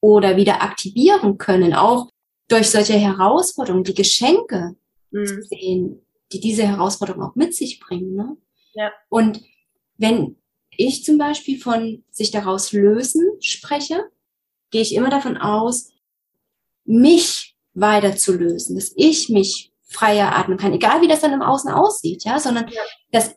oder 0.00 0.36
wieder 0.36 0.62
aktivieren 0.62 1.36
können, 1.36 1.74
auch 1.74 2.10
durch 2.48 2.70
solche 2.70 2.94
Herausforderungen, 2.94 3.84
die 3.84 3.94
Geschenke 3.94 4.76
mhm. 5.10 5.26
zu 5.26 5.42
sehen, 5.42 6.00
die 6.32 6.40
diese 6.40 6.66
Herausforderung 6.66 7.22
auch 7.22 7.34
mit 7.34 7.54
sich 7.54 7.80
bringen. 7.80 8.14
Ne? 8.14 8.36
Ja. 8.74 8.92
Und 9.08 9.42
wenn 9.98 10.36
ich 10.76 11.04
zum 11.04 11.18
Beispiel 11.18 11.60
von 11.60 12.04
sich 12.10 12.30
daraus 12.30 12.72
lösen 12.72 13.26
spreche, 13.40 14.04
gehe 14.70 14.82
ich 14.82 14.94
immer 14.94 15.10
davon 15.10 15.36
aus, 15.36 15.90
mich 16.84 17.57
weiter 17.80 18.16
zu 18.16 18.32
lösen, 18.32 18.76
dass 18.76 18.92
ich 18.96 19.28
mich 19.28 19.72
freier 19.84 20.36
atmen 20.36 20.58
kann, 20.58 20.74
egal 20.74 21.00
wie 21.00 21.08
das 21.08 21.20
dann 21.20 21.32
im 21.32 21.42
Außen 21.42 21.70
aussieht, 21.70 22.24
ja, 22.24 22.38
sondern 22.38 22.68
ja. 22.68 22.82
dass 23.10 23.34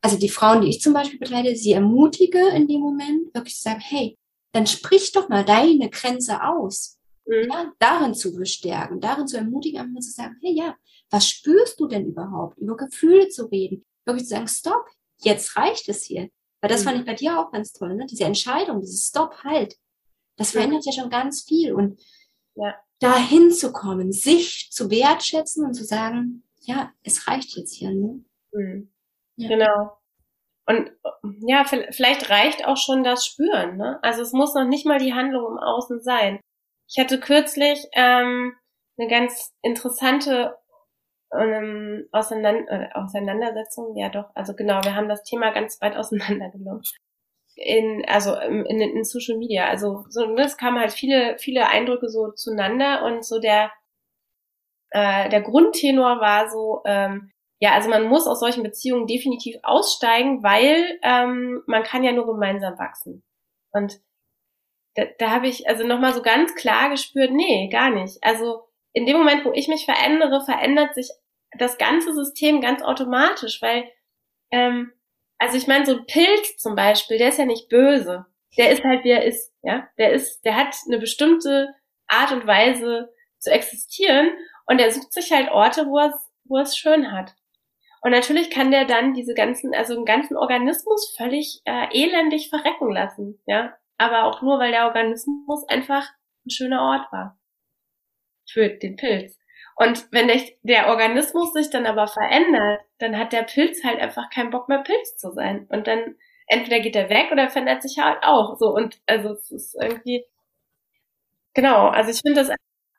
also 0.00 0.16
die 0.16 0.28
Frauen, 0.28 0.62
die 0.62 0.68
ich 0.68 0.80
zum 0.80 0.92
Beispiel 0.92 1.18
begleite, 1.18 1.56
sie 1.56 1.72
ermutige 1.72 2.48
in 2.50 2.68
dem 2.68 2.80
Moment, 2.80 3.34
wirklich 3.34 3.56
zu 3.56 3.62
sagen, 3.62 3.80
hey, 3.80 4.16
dann 4.52 4.66
sprich 4.66 5.12
doch 5.12 5.28
mal 5.28 5.44
deine 5.44 5.90
Grenze 5.90 6.42
aus 6.42 6.98
mhm. 7.26 7.48
ja, 7.50 7.72
darin 7.78 8.14
zu 8.14 8.34
bestärken, 8.34 9.00
darin 9.00 9.26
zu 9.26 9.36
ermutigen, 9.36 9.80
einfach 9.80 10.00
zu 10.00 10.10
sagen, 10.10 10.36
hey 10.42 10.52
ja, 10.54 10.76
was 11.10 11.28
spürst 11.28 11.80
du 11.80 11.86
denn 11.86 12.06
überhaupt? 12.06 12.58
Über 12.58 12.76
Gefühle 12.76 13.28
zu 13.28 13.46
reden, 13.46 13.84
wirklich 14.04 14.26
zu 14.26 14.34
sagen, 14.34 14.48
stopp, 14.48 14.86
jetzt 15.18 15.56
reicht 15.56 15.88
es 15.88 16.04
hier. 16.04 16.28
Weil 16.60 16.70
das 16.70 16.82
mhm. 16.82 16.84
fand 16.84 16.98
ich 17.00 17.06
bei 17.06 17.14
dir 17.14 17.38
auch 17.38 17.52
ganz 17.52 17.72
toll, 17.72 17.94
ne? 17.94 18.06
Diese 18.06 18.24
Entscheidung, 18.24 18.80
dieses 18.80 19.06
Stopp, 19.08 19.44
halt. 19.44 19.76
Das 20.36 20.52
verändert 20.52 20.84
ja, 20.84 20.92
ja 20.92 21.02
schon 21.02 21.10
ganz 21.10 21.42
viel. 21.42 21.72
Und 21.72 22.00
ja. 22.58 22.74
dahin 23.00 23.50
zu 23.50 23.72
kommen, 23.72 24.12
sich 24.12 24.70
zu 24.70 24.90
wertschätzen 24.90 25.64
und 25.64 25.74
zu 25.74 25.84
sagen, 25.84 26.44
ja, 26.60 26.92
es 27.02 27.28
reicht 27.28 27.56
jetzt 27.56 27.74
hier, 27.74 27.90
ne? 27.90 28.24
Mhm. 28.52 28.92
Ja. 29.36 29.48
Genau. 29.48 29.98
Und 30.66 30.90
ja, 31.46 31.64
vielleicht 31.64 32.28
reicht 32.28 32.66
auch 32.66 32.76
schon 32.76 33.02
das 33.02 33.24
Spüren. 33.24 33.78
Ne? 33.78 33.98
Also 34.02 34.20
es 34.20 34.32
muss 34.32 34.54
noch 34.54 34.66
nicht 34.66 34.84
mal 34.84 34.98
die 34.98 35.14
Handlung 35.14 35.52
im 35.52 35.58
Außen 35.58 36.02
sein. 36.02 36.40
Ich 36.86 36.98
hatte 36.98 37.18
kürzlich 37.20 37.86
ähm, 37.92 38.54
eine 38.98 39.08
ganz 39.08 39.54
interessante 39.62 40.56
ähm, 41.32 42.08
Auseinander 42.12 42.70
äh, 42.70 42.92
Auseinandersetzung, 42.92 43.96
ja 43.96 44.08
doch, 44.08 44.30
also 44.34 44.54
genau, 44.54 44.82
wir 44.82 44.94
haben 44.94 45.08
das 45.08 45.22
Thema 45.22 45.52
ganz 45.52 45.80
weit 45.80 45.96
auseinandergenommen. 45.96 46.82
In, 47.60 48.04
also 48.06 48.36
in, 48.36 48.64
in, 48.66 48.80
in 48.80 49.04
Social 49.04 49.36
Media. 49.36 49.66
Also 49.66 50.04
so, 50.08 50.32
es 50.36 50.56
kamen 50.56 50.78
halt 50.78 50.92
viele, 50.92 51.36
viele 51.38 51.66
Eindrücke 51.66 52.08
so 52.08 52.30
zueinander 52.30 53.04
und 53.04 53.24
so 53.24 53.40
der, 53.40 53.72
äh, 54.90 55.28
der 55.28 55.42
Grundtenor 55.42 56.20
war 56.20 56.48
so, 56.48 56.82
ähm, 56.84 57.32
ja, 57.60 57.72
also 57.72 57.90
man 57.90 58.04
muss 58.04 58.28
aus 58.28 58.38
solchen 58.40 58.62
Beziehungen 58.62 59.08
definitiv 59.08 59.56
aussteigen, 59.64 60.42
weil 60.44 61.00
ähm, 61.02 61.62
man 61.66 61.82
kann 61.82 62.04
ja 62.04 62.12
nur 62.12 62.26
gemeinsam 62.26 62.78
wachsen. 62.78 63.24
Und 63.72 64.00
da, 64.94 65.04
da 65.18 65.30
habe 65.30 65.48
ich 65.48 65.68
also 65.68 65.84
nochmal 65.84 66.14
so 66.14 66.22
ganz 66.22 66.54
klar 66.54 66.90
gespürt, 66.90 67.32
nee, 67.32 67.68
gar 67.68 67.90
nicht. 67.90 68.22
Also 68.22 68.68
in 68.92 69.06
dem 69.06 69.16
Moment, 69.16 69.44
wo 69.44 69.52
ich 69.52 69.68
mich 69.68 69.84
verändere, 69.84 70.44
verändert 70.44 70.94
sich 70.94 71.10
das 71.58 71.78
ganze 71.78 72.14
System 72.14 72.60
ganz 72.60 72.82
automatisch, 72.82 73.60
weil, 73.62 73.90
ähm, 74.50 74.92
also 75.38 75.56
ich 75.56 75.66
meine, 75.66 75.86
so 75.86 75.92
ein 75.92 76.06
Pilz 76.06 76.56
zum 76.58 76.74
Beispiel, 76.74 77.18
der 77.18 77.28
ist 77.28 77.38
ja 77.38 77.44
nicht 77.44 77.68
böse. 77.68 78.26
Der 78.56 78.70
ist 78.70 78.82
halt, 78.82 79.04
wie 79.04 79.10
er 79.10 79.24
ist, 79.24 79.52
ja. 79.62 79.88
Der 79.98 80.12
ist, 80.12 80.44
der 80.44 80.56
hat 80.56 80.74
eine 80.86 80.98
bestimmte 80.98 81.74
Art 82.06 82.32
und 82.32 82.46
Weise 82.46 83.12
zu 83.38 83.50
existieren 83.50 84.30
und 84.66 84.80
er 84.80 84.90
sucht 84.90 85.12
sich 85.12 85.30
halt 85.32 85.50
Orte, 85.50 85.86
wo 85.86 85.98
er 85.98 86.08
es, 86.08 86.30
wo 86.44 86.58
es 86.58 86.76
schön 86.76 87.12
hat. 87.12 87.34
Und 88.00 88.12
natürlich 88.12 88.50
kann 88.50 88.70
der 88.70 88.84
dann 88.84 89.14
diese 89.14 89.34
ganzen, 89.34 89.74
also 89.74 89.94
einen 89.94 90.04
ganzen 90.04 90.36
Organismus 90.36 91.14
völlig 91.16 91.62
äh, 91.64 91.86
elendig 91.92 92.48
verrecken 92.48 92.92
lassen, 92.92 93.40
ja 93.46 93.74
aber 93.98 94.24
auch 94.24 94.42
nur, 94.42 94.58
weil 94.58 94.70
der 94.70 94.86
Organismus 94.86 95.68
einfach 95.68 96.08
ein 96.46 96.50
schöner 96.50 96.80
Ort 96.80 97.12
war 97.12 97.38
für 98.48 98.70
den 98.70 98.96
Pilz. 98.96 99.37
Und 99.78 100.10
wenn 100.10 100.28
der, 100.64 100.88
Organismus 100.88 101.52
sich 101.52 101.70
dann 101.70 101.86
aber 101.86 102.08
verändert, 102.08 102.80
dann 102.98 103.16
hat 103.16 103.32
der 103.32 103.44
Pilz 103.44 103.84
halt 103.84 104.00
einfach 104.00 104.28
keinen 104.28 104.50
Bock 104.50 104.68
mehr 104.68 104.82
Pilz 104.82 105.16
zu 105.16 105.30
sein. 105.30 105.68
Und 105.70 105.86
dann 105.86 106.16
entweder 106.48 106.80
geht 106.80 106.96
er 106.96 107.08
weg 107.08 107.30
oder 107.30 107.48
verändert 107.48 107.82
sich 107.82 107.96
halt 107.98 108.24
auch. 108.24 108.56
So 108.58 108.74
und 108.74 109.00
also 109.06 109.34
es 109.34 109.52
ist 109.52 109.76
irgendwie 109.80 110.24
genau. 111.54 111.88
Also 111.88 112.10
ich 112.10 112.20
finde 112.20 112.42
das 112.42 112.50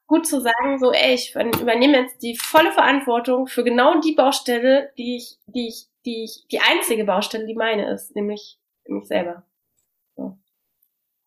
gut 0.07 0.25
zu 0.25 0.39
sagen, 0.39 0.79
so 0.79 0.93
ey, 0.93 1.15
ich 1.15 1.35
übernehme 1.35 1.97
jetzt 1.97 2.23
die 2.23 2.37
volle 2.37 2.71
Verantwortung 2.71 3.47
für 3.47 3.65
genau 3.65 3.99
die 3.99 4.15
Baustelle, 4.15 4.93
die 4.97 5.17
ich, 5.17 5.37
die 5.47 5.67
ich, 5.67 5.87
die 6.05 6.23
ich, 6.23 6.47
die 6.49 6.61
einzige 6.61 7.03
Baustelle, 7.03 7.45
die 7.45 7.55
meine 7.55 7.91
ist, 7.91 8.15
nämlich 8.15 8.57
mich 8.87 9.05
selber 9.05 9.43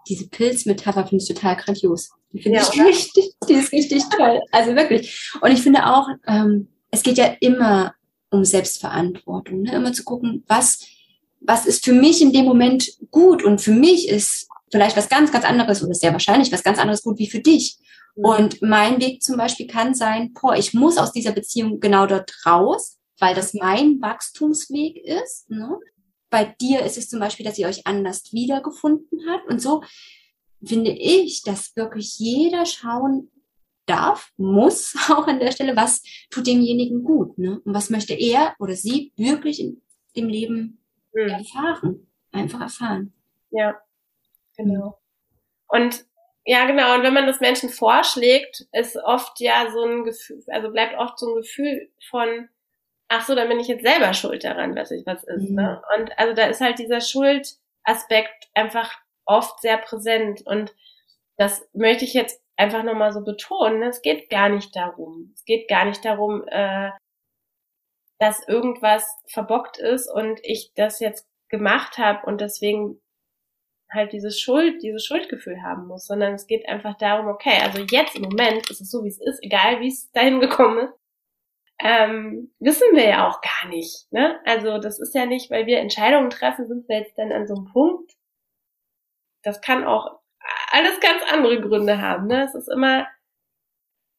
diese 0.09 0.29
Pilzmetapher 0.29 1.07
finde 1.07 1.23
ich 1.23 1.29
total 1.29 1.57
grandios. 1.57 2.11
Die 2.33 2.43
finde 2.43 2.59
ja, 2.59 2.65
ich 2.65 2.79
oder? 2.79 2.89
richtig, 2.89 3.33
die 3.49 3.55
ist 3.55 3.73
richtig 3.73 4.03
toll. 4.11 4.41
Also 4.51 4.75
wirklich. 4.75 5.31
Und 5.41 5.53
ich 5.53 5.63
finde 5.63 5.87
auch, 5.87 6.09
ähm, 6.27 6.69
es 6.91 7.03
geht 7.03 7.19
ja 7.19 7.35
immer 7.41 7.95
um 8.31 8.45
Selbstverantwortung, 8.45 9.63
ne? 9.63 9.75
immer 9.75 9.93
zu 9.93 10.05
gucken, 10.05 10.45
was, 10.47 10.81
was 11.41 11.67
ist 11.67 11.85
für 11.85 11.93
mich 11.93 12.23
in 12.23 12.33
dem 12.33 12.45
Moment 12.45 12.91
gut 13.11 13.43
und 13.43 13.61
für 13.61 13.73
mich 13.73 14.09
ist 14.09 14.49
vielleicht 14.71 14.97
was 14.97 15.09
ganz, 15.09 15.31
ganz 15.31 15.45
anderes 15.45 15.83
oder 15.83 15.95
sehr 15.95 16.13
wahrscheinlich 16.13 16.51
was 16.51 16.63
ganz 16.63 16.79
anderes 16.79 17.03
gut 17.03 17.19
wie 17.19 17.29
für 17.29 17.41
dich. 17.41 17.79
Mhm. 18.17 18.25
Und 18.25 18.63
mein 18.63 19.01
Weg 19.01 19.23
zum 19.23 19.37
Beispiel 19.37 19.67
kann 19.67 19.95
sein, 19.95 20.33
boah, 20.33 20.57
ich 20.57 20.73
muss 20.73 20.97
aus 20.97 21.13
dieser 21.13 21.33
Beziehung 21.33 21.79
genau 21.81 22.07
dort 22.07 22.33
raus, 22.47 22.99
weil 23.19 23.35
das 23.35 23.55
mein 23.55 24.01
Wachstumsweg 24.01 24.97
ist. 24.97 25.51
Ne? 25.51 25.79
Bei 26.33 26.47
dir 26.47 26.81
ist 26.81 26.97
es 26.97 27.11
zum 27.11 27.21
Beispiel, 27.21 27.45
dass 27.45 27.59
ihr 27.59 27.69
euch 27.69 27.87
anders 27.87 28.33
wiedergefunden 28.33 29.29
habt. 29.29 29.51
Und 29.51 29.61
so 29.61 29.83
finde 30.65 30.91
ich, 30.91 31.43
dass 31.43 31.77
wirklich 31.77 32.19
jeder 32.19 32.65
schauen 32.65 33.31
darf, 33.85 34.33
muss 34.39 34.97
auch 35.11 35.27
an 35.27 35.41
der 35.41 35.53
Stelle, 35.53 35.77
was 35.77 36.03
tut 36.31 36.47
demjenigen 36.47 37.05
gut. 37.05 37.37
Ne? 37.37 37.61
Und 37.63 37.75
was 37.75 37.91
möchte 37.91 38.15
er 38.15 38.57
oder 38.59 38.75
sie 38.75 39.13
wirklich 39.17 39.61
in 39.61 39.83
dem 40.17 40.31
Leben 40.31 40.83
mhm. 41.13 41.29
erfahren. 41.29 42.07
Einfach 42.33 42.63
erfahren. 42.63 43.13
Ja, 43.51 43.79
genau. 44.57 44.99
Und 45.69 46.07
ja, 46.47 46.65
genau. 46.65 46.95
Und 46.95 47.03
wenn 47.03 47.13
man 47.13 47.27
das 47.27 47.41
Menschen 47.41 47.69
vorschlägt, 47.69 48.67
ist 48.73 48.97
oft 48.97 49.39
ja 49.39 49.71
so 49.71 49.85
ein 49.85 50.05
Gefühl, 50.05 50.43
also 50.47 50.71
bleibt 50.71 50.97
oft 50.99 51.19
so 51.19 51.29
ein 51.29 51.43
Gefühl 51.43 51.91
von, 52.09 52.49
ach 53.13 53.27
so, 53.27 53.35
dann 53.35 53.49
bin 53.49 53.61
ich 53.61 53.69
jetzt 53.69 53.85
selber 53.85 54.15
schuld 54.15 54.43
daran, 54.43 54.75
dass 54.75 54.91
ich 54.91 55.07
was 55.07 55.23
ist. 55.25 55.51
Ne? 55.51 55.51
Mhm. 55.51 55.57
Ne? 55.57 55.83
Und 55.97 56.19
also 56.19 56.35
da 56.35 56.47
ist 56.47 56.63
halt 56.63 56.79
dieser 56.79 57.01
Schuldaspekt 57.01 58.49
einfach 58.55 58.91
oft 59.27 59.61
sehr 59.61 59.77
präsent. 59.77 60.43
Und 60.47 60.75
das 61.37 61.69
möchte 61.75 62.05
ich 62.05 62.15
jetzt 62.15 62.43
einfach 62.57 62.83
nochmal 62.83 63.13
so 63.13 63.23
betonen. 63.23 63.83
Es 63.83 64.01
geht 64.01 64.31
gar 64.31 64.49
nicht 64.49 64.75
darum. 64.75 65.33
Es 65.35 65.45
geht 65.45 65.69
gar 65.69 65.85
nicht 65.85 66.05
darum, 66.05 66.45
äh, 66.49 66.91
dass 68.19 68.47
irgendwas 68.49 69.05
verbockt 69.27 69.79
ist 69.79 70.09
und 70.09 70.41
ich 70.43 70.73
das 70.75 71.01
jetzt 71.01 71.29
gemacht 71.51 71.99
habe 71.99 72.25
und 72.27 72.41
deswegen 72.41 73.01
halt 73.93 74.13
dieses 74.15 74.41
Schuld, 74.41 74.83
dieses 74.83 75.05
Schuldgefühl 75.05 75.63
haben 75.63 75.87
muss, 75.87 76.07
sondern 76.07 76.33
es 76.33 76.47
geht 76.47 76.67
einfach 76.67 76.97
darum, 76.97 77.27
okay, 77.27 77.59
also 77.63 77.85
jetzt 77.91 78.17
im 78.17 78.23
Moment 78.23 78.71
ist 78.71 78.81
es 78.81 78.91
so, 78.91 79.05
wie 79.05 79.09
es 79.09 79.21
ist, 79.21 79.43
egal 79.43 79.81
wie 79.81 79.89
es 79.89 80.11
dahin 80.13 80.41
gekommen 80.41 80.87
ist, 80.87 81.02
ähm, 81.83 82.55
wissen 82.61 82.95
wir 82.95 83.09
ja 83.09 83.29
auch 83.29 83.41
gar 83.41 83.69
nicht. 83.69 84.11
Ne? 84.13 84.41
Also 84.45 84.79
das 84.79 85.01
ist 85.01 85.15
ja 85.15 85.27
nicht, 85.27 85.51
weil 85.51 85.67
wir 85.67 85.79
Entscheidungen 85.81 86.31
treffen, 86.31 86.67
sind 86.67 86.89
wir 86.89 86.99
jetzt 86.99 87.19
dann 87.19 87.33
an 87.33 87.47
so 87.47 87.55
einem 87.57 87.65
Punkt. 87.67 88.13
Das 89.43 89.61
kann 89.61 89.85
auch 89.85 90.21
alles 90.71 91.01
ganz 91.01 91.23
andere 91.31 91.61
Gründe 91.61 92.01
haben. 92.01 92.29
Ne? 92.29 92.45
Es 92.45 92.55
ist 92.55 92.69
immer, 92.69 93.09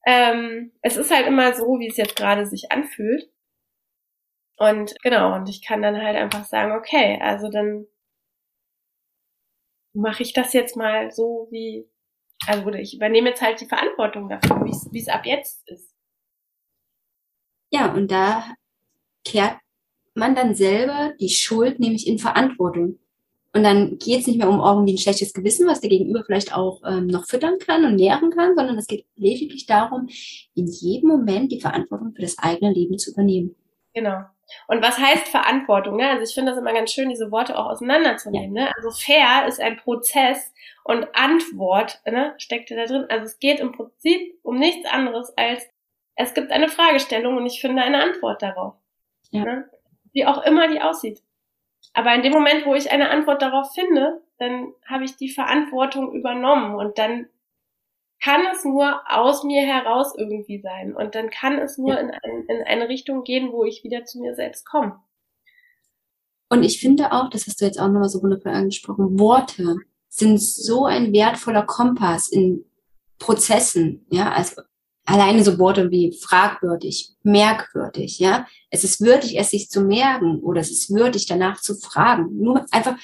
ähm, 0.06 0.74
es 0.82 0.98
ist 0.98 1.10
halt 1.10 1.26
immer 1.26 1.54
so, 1.54 1.80
wie 1.80 1.88
es 1.88 1.96
jetzt 1.96 2.18
gerade 2.18 2.46
sich 2.46 2.72
anfühlt. 2.72 3.32
Und 4.58 4.96
genau, 5.02 5.34
und 5.36 5.48
ich 5.50 5.66
kann 5.66 5.82
dann 5.82 6.02
halt 6.02 6.18
einfach 6.18 6.44
sagen, 6.44 6.74
okay, 6.74 7.20
also 7.22 7.50
dann 7.50 7.88
mache 9.96 10.24
ich 10.24 10.34
das 10.34 10.54
jetzt 10.54 10.76
mal 10.76 11.12
so 11.12 11.48
wie, 11.50 11.90
also 12.46 12.68
ich 12.72 12.96
übernehme 12.96 13.30
jetzt 13.30 13.42
halt 13.42 13.62
die 13.62 13.68
Verantwortung 13.68 14.28
dafür, 14.28 14.66
wie 14.66 15.00
es 15.00 15.08
ab 15.08 15.26
jetzt 15.26 15.68
ist. 15.70 15.93
Ja, 17.74 17.92
und 17.92 18.12
da 18.12 18.46
kehrt 19.26 19.58
man 20.14 20.36
dann 20.36 20.54
selber 20.54 21.14
die 21.20 21.30
Schuld 21.30 21.80
nämlich 21.80 22.08
in 22.08 22.20
Verantwortung. 22.20 23.00
Und 23.56 23.64
dann 23.64 23.98
geht 23.98 24.22
es 24.22 24.28
nicht 24.28 24.38
mehr 24.38 24.50
um 24.50 24.60
irgendwie 24.60 24.94
ein 24.94 25.00
schlechtes 25.00 25.34
Gewissen, 25.34 25.68
was 25.68 25.82
der 25.82 25.90
Gegenüber 25.90 26.24
vielleicht 26.24 26.56
auch 26.56 26.82
ähm, 26.88 27.08
noch 27.08 27.26
füttern 27.26 27.58
kann 27.58 27.84
und 27.84 27.96
nähren 27.96 28.30
kann, 28.30 28.56
sondern 28.56 28.78
es 28.78 28.86
geht 28.86 29.06
lediglich 29.16 29.66
darum, 29.66 30.08
in 30.56 30.68
jedem 30.68 31.10
Moment 31.10 31.52
die 31.52 31.62
Verantwortung 31.62 32.14
für 32.16 32.22
das 32.22 32.38
eigene 32.38 32.72
Leben 32.72 33.00
zu 33.00 33.12
übernehmen. 33.12 33.56
Genau. 33.94 34.22
Und 34.68 34.84
was 34.84 35.00
heißt 35.00 35.28
Verantwortung? 35.28 35.98
Ne? 35.98 36.10
Also 36.10 36.24
ich 36.24 36.34
finde 36.34 36.52
das 36.52 36.60
immer 36.60 36.74
ganz 36.74 36.92
schön, 36.92 37.10
diese 37.10 37.32
Worte 37.32 37.58
auch 37.58 37.72
auseinanderzunehmen. 37.72 38.56
Ja. 38.56 38.66
Ne? 38.66 38.72
Also 38.76 38.92
fair 38.92 39.48
ist 39.48 39.60
ein 39.60 39.78
Prozess 39.78 40.54
und 40.84 41.08
Antwort 41.16 42.02
ne, 42.06 42.36
steckt 42.38 42.70
da 42.70 42.86
drin. 42.86 43.06
Also 43.10 43.26
es 43.26 43.40
geht 43.40 43.60
im 43.60 43.72
Prinzip 43.72 44.38
um 44.44 44.60
nichts 44.60 44.88
anderes 44.90 45.34
als 45.38 45.64
es 46.16 46.34
gibt 46.34 46.52
eine 46.52 46.70
Fragestellung 46.70 47.38
und 47.38 47.46
ich 47.46 47.60
finde 47.60 47.82
eine 47.82 48.02
Antwort 48.02 48.42
darauf. 48.42 48.76
Ja. 49.32 49.44
Ne? 49.44 49.70
Wie 50.12 50.26
auch 50.26 50.44
immer 50.44 50.68
die 50.68 50.82
aussieht. 50.82 51.22
Aber 51.94 52.14
in 52.14 52.22
dem 52.22 52.34
Moment, 52.34 52.66
wo 52.66 52.76
ich 52.76 52.92
eine 52.92 53.10
Antwort 53.10 53.42
darauf 53.42 53.74
finde, 53.74 54.22
dann 54.38 54.74
habe 54.86 55.04
ich 55.04 55.16
die 55.18 55.30
Verantwortung 55.30 56.14
übernommen 56.14 56.76
und 56.76 56.98
dann 56.98 57.28
kann 58.22 58.42
es 58.52 58.64
nur 58.64 59.02
aus 59.10 59.44
mir 59.44 59.66
heraus 59.66 60.14
irgendwie 60.18 60.62
sein 60.62 60.96
und 60.96 61.14
dann 61.14 61.30
kann 61.30 61.60
es 61.60 61.78
nur 61.78 61.94
ja. 61.94 62.00
in, 62.00 62.12
ein, 62.12 62.46
in 62.48 62.64
eine 62.64 62.88
Richtung 62.88 63.24
gehen, 63.24 63.52
wo 63.52 63.66
ich 63.66 63.84
wieder 63.84 64.06
zu 64.06 64.20
mir 64.20 64.34
selbst 64.34 64.66
komme. 64.66 65.00
Und 66.50 66.64
ich 66.64 66.80
finde 66.80 67.12
auch, 67.12 67.30
das 67.30 67.48
hast 67.48 67.60
du 67.60 67.66
jetzt 67.66 67.80
auch 67.80 67.88
nochmal 67.88 68.10
so 68.10 68.22
wundervoll 68.22 68.54
angesprochen, 68.54 69.20
Worte 69.20 69.76
sind 70.08 70.40
so 70.40 70.86
ein 70.86 71.12
wertvoller 71.12 71.64
Kompass 71.64 72.30
in 72.30 72.66
Prozessen, 73.18 74.06
ja, 74.10 74.32
also 74.32 74.62
alleine 75.06 75.44
so 75.44 75.60
Worte 75.60 75.92
wie 75.92 76.18
fragwürdig, 76.18 77.12
merkwürdig, 77.24 78.20
ja. 78.20 78.48
Es 78.70 78.84
ist 78.84 79.02
würdig, 79.02 79.38
es 79.38 79.50
sich 79.50 79.70
zu 79.70 79.82
merken 79.82 80.40
oder 80.40 80.62
es 80.62 80.72
ist 80.72 80.90
würdig, 80.90 81.26
danach 81.26 81.62
zu 81.62 81.76
fragen. 81.76 82.38
Nur 82.38 82.66
einfach, 82.72 82.96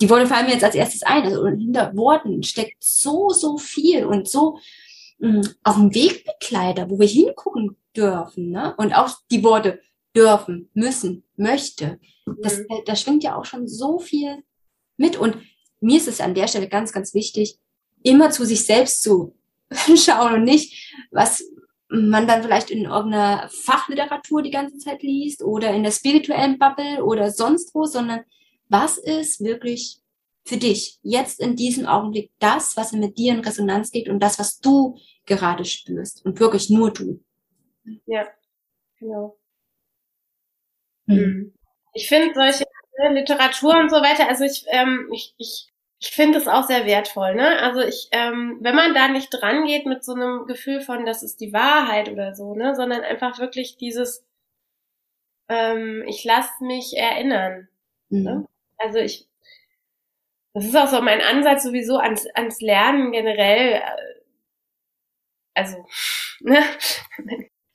die 0.00 0.10
Worte 0.10 0.26
fallen 0.26 0.46
mir 0.46 0.52
jetzt 0.52 0.64
als 0.64 0.74
erstes 0.74 1.02
ein. 1.02 1.24
Also 1.24 1.46
hinter 1.46 1.96
Worten 1.96 2.42
steckt 2.42 2.82
so, 2.82 3.30
so 3.30 3.56
viel 3.56 4.04
und 4.04 4.28
so 4.28 4.58
mh, 5.18 5.38
mm, 5.38 5.42
auch 5.62 5.76
ein 5.76 5.94
Wegbegleiter, 5.94 6.90
wo 6.90 6.98
wir 6.98 7.08
hingucken 7.08 7.76
dürfen, 7.96 8.50
ne? 8.50 8.74
Und 8.76 8.92
auch 8.92 9.10
die 9.30 9.42
Worte 9.42 9.80
dürfen, 10.14 10.70
müssen, 10.74 11.24
möchte. 11.36 11.98
Das, 12.42 12.58
mhm. 12.58 12.66
da 12.84 12.96
schwingt 12.96 13.24
ja 13.24 13.36
auch 13.36 13.44
schon 13.44 13.68
so 13.68 13.98
viel 13.98 14.42
mit. 14.96 15.16
Und 15.16 15.38
mir 15.80 15.96
ist 15.96 16.08
es 16.08 16.20
an 16.20 16.34
der 16.34 16.48
Stelle 16.48 16.68
ganz, 16.68 16.92
ganz 16.92 17.14
wichtig, 17.14 17.58
immer 18.02 18.30
zu 18.30 18.44
sich 18.44 18.64
selbst 18.64 19.02
zu 19.02 19.36
schauen 19.96 20.34
und 20.34 20.44
nicht, 20.44 20.92
was 21.10 21.44
man 21.88 22.26
dann 22.26 22.42
vielleicht 22.42 22.70
in 22.70 22.84
irgendeiner 22.84 23.48
Fachliteratur 23.48 24.42
die 24.42 24.50
ganze 24.50 24.78
Zeit 24.78 25.02
liest 25.02 25.42
oder 25.42 25.70
in 25.70 25.82
der 25.82 25.92
spirituellen 25.92 26.58
Bubble 26.58 27.04
oder 27.04 27.30
sonst 27.30 27.74
wo, 27.74 27.84
sondern 27.84 28.24
was 28.68 28.98
ist 28.98 29.40
wirklich 29.40 30.00
für 30.44 30.56
dich 30.56 30.98
jetzt 31.02 31.40
in 31.40 31.56
diesem 31.56 31.86
Augenblick 31.86 32.30
das, 32.38 32.76
was 32.76 32.92
mit 32.92 33.18
dir 33.18 33.34
in 33.34 33.40
Resonanz 33.40 33.90
geht 33.90 34.08
und 34.08 34.20
das, 34.20 34.38
was 34.38 34.58
du 34.58 34.96
gerade 35.26 35.64
spürst 35.64 36.24
und 36.24 36.38
wirklich 36.40 36.70
nur 36.70 36.92
du. 36.92 37.20
Ja, 38.06 38.26
genau. 38.98 39.36
Hm. 41.06 41.52
Ich 41.94 42.08
finde 42.08 42.34
solche 42.34 42.64
Literatur 43.10 43.76
und 43.76 43.90
so 43.90 43.96
weiter, 43.96 44.28
also 44.28 44.44
ich, 44.44 44.64
ähm, 44.68 45.08
ich, 45.12 45.34
ich 45.38 45.68
ich 46.06 46.14
finde 46.14 46.38
es 46.38 46.46
auch 46.46 46.64
sehr 46.64 46.86
wertvoll, 46.86 47.34
ne? 47.34 47.58
Also 47.60 47.80
ich, 47.80 48.08
ähm, 48.12 48.58
wenn 48.60 48.76
man 48.76 48.94
da 48.94 49.08
nicht 49.08 49.30
dran 49.30 49.66
geht 49.66 49.86
mit 49.86 50.04
so 50.04 50.14
einem 50.14 50.46
Gefühl 50.46 50.80
von, 50.80 51.04
das 51.04 51.22
ist 51.22 51.40
die 51.40 51.52
Wahrheit 51.52 52.08
oder 52.08 52.34
so, 52.34 52.54
ne, 52.54 52.76
sondern 52.76 53.02
einfach 53.02 53.38
wirklich 53.40 53.76
dieses, 53.76 54.24
ähm, 55.48 56.04
ich 56.06 56.24
lasse 56.24 56.64
mich 56.64 56.96
erinnern. 56.96 57.68
Ne? 58.08 58.18
Mhm. 58.18 58.24
Ne? 58.24 58.46
Also 58.78 58.98
ich, 58.98 59.26
das 60.54 60.64
ist 60.66 60.76
auch 60.76 60.88
so 60.88 61.02
mein 61.02 61.20
Ansatz 61.20 61.64
sowieso 61.64 61.98
ans, 61.98 62.26
ans 62.34 62.60
Lernen 62.60 63.10
generell. 63.12 63.82
Äh, 63.82 64.20
also, 65.54 65.84
ne? 66.40 66.62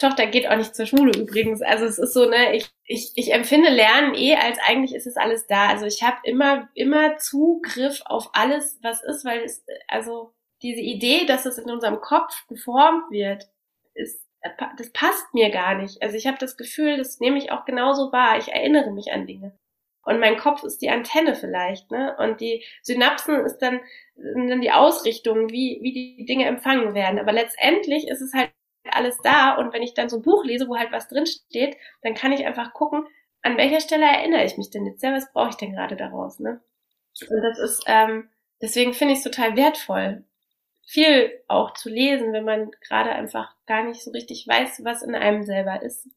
Tochter 0.01 0.27
geht 0.27 0.47
auch 0.47 0.57
nicht 0.57 0.75
zur 0.75 0.85
Schule 0.85 1.11
übrigens. 1.17 1.61
Also 1.61 1.85
es 1.85 1.97
ist 1.97 2.13
so, 2.13 2.25
ne, 2.29 2.55
ich, 2.55 2.69
ich, 2.85 3.13
ich 3.15 3.33
empfinde 3.33 3.69
Lernen 3.69 4.15
eh 4.15 4.35
als 4.35 4.59
eigentlich 4.59 4.93
ist 4.93 5.07
es 5.07 5.17
alles 5.17 5.47
da. 5.47 5.67
Also 5.69 5.85
ich 5.85 6.03
habe 6.03 6.17
immer, 6.23 6.69
immer 6.73 7.17
Zugriff 7.17 8.01
auf 8.05 8.29
alles, 8.33 8.79
was 8.81 9.03
ist, 9.03 9.23
weil 9.25 9.41
es, 9.43 9.65
also 9.87 10.33
diese 10.61 10.81
Idee, 10.81 11.25
dass 11.25 11.45
es 11.45 11.57
in 11.57 11.71
unserem 11.71 12.01
Kopf 12.01 12.45
geformt 12.47 13.09
wird, 13.11 13.47
ist, 13.93 14.25
das 14.77 14.91
passt 14.91 15.33
mir 15.33 15.49
gar 15.49 15.75
nicht. 15.75 16.01
Also 16.01 16.17
ich 16.17 16.27
habe 16.27 16.37
das 16.39 16.57
Gefühl, 16.57 16.97
das 16.97 17.19
nehme 17.19 17.37
ich 17.37 17.51
auch 17.51 17.65
genauso 17.65 18.11
wahr. 18.11 18.37
Ich 18.37 18.49
erinnere 18.49 18.91
mich 18.91 19.11
an 19.11 19.27
Dinge. 19.27 19.57
Und 20.03 20.19
mein 20.19 20.37
Kopf 20.37 20.63
ist 20.63 20.81
die 20.81 20.89
Antenne 20.89 21.35
vielleicht, 21.35 21.91
ne? 21.91 22.15
Und 22.17 22.41
die 22.41 22.63
Synapsen 22.81 23.45
ist 23.45 23.59
dann, 23.59 23.81
sind 24.15 24.49
dann 24.49 24.61
die 24.61 24.71
Ausrichtung, 24.71 25.51
wie, 25.51 25.79
wie 25.83 25.93
die 25.93 26.25
Dinge 26.25 26.45
empfangen 26.45 26.95
werden. 26.95 27.19
Aber 27.19 27.31
letztendlich 27.31 28.07
ist 28.07 28.21
es 28.21 28.33
halt 28.33 28.51
alles 28.89 29.17
da 29.23 29.55
und 29.55 29.73
wenn 29.73 29.83
ich 29.83 29.93
dann 29.93 30.09
so 30.09 30.17
ein 30.17 30.23
Buch 30.23 30.43
lese, 30.43 30.67
wo 30.67 30.75
halt 30.75 30.91
was 30.91 31.07
drin 31.07 31.25
steht, 31.25 31.77
dann 32.01 32.15
kann 32.15 32.31
ich 32.31 32.45
einfach 32.45 32.73
gucken, 32.73 33.05
an 33.41 33.57
welcher 33.57 33.79
Stelle 33.79 34.05
erinnere 34.05 34.45
ich 34.45 34.57
mich 34.57 34.69
denn 34.69 34.85
jetzt? 34.85 35.01
Ja, 35.03 35.13
was 35.13 35.31
brauche 35.31 35.49
ich 35.49 35.55
denn 35.55 35.73
gerade 35.73 35.95
daraus, 35.95 36.39
ne? 36.39 36.61
Und 37.29 37.41
das 37.41 37.59
ist, 37.59 37.83
ähm, 37.87 38.29
deswegen 38.61 38.93
finde 38.93 39.13
ich 39.13 39.19
es 39.19 39.25
total 39.25 39.55
wertvoll, 39.55 40.23
viel 40.85 41.31
auch 41.47 41.73
zu 41.73 41.89
lesen, 41.89 42.33
wenn 42.33 42.45
man 42.45 42.71
gerade 42.87 43.11
einfach 43.11 43.55
gar 43.65 43.83
nicht 43.83 44.03
so 44.03 44.11
richtig 44.11 44.47
weiß, 44.47 44.81
was 44.83 45.03
in 45.03 45.15
einem 45.15 45.43
selber 45.43 45.81
ist. 45.81 46.07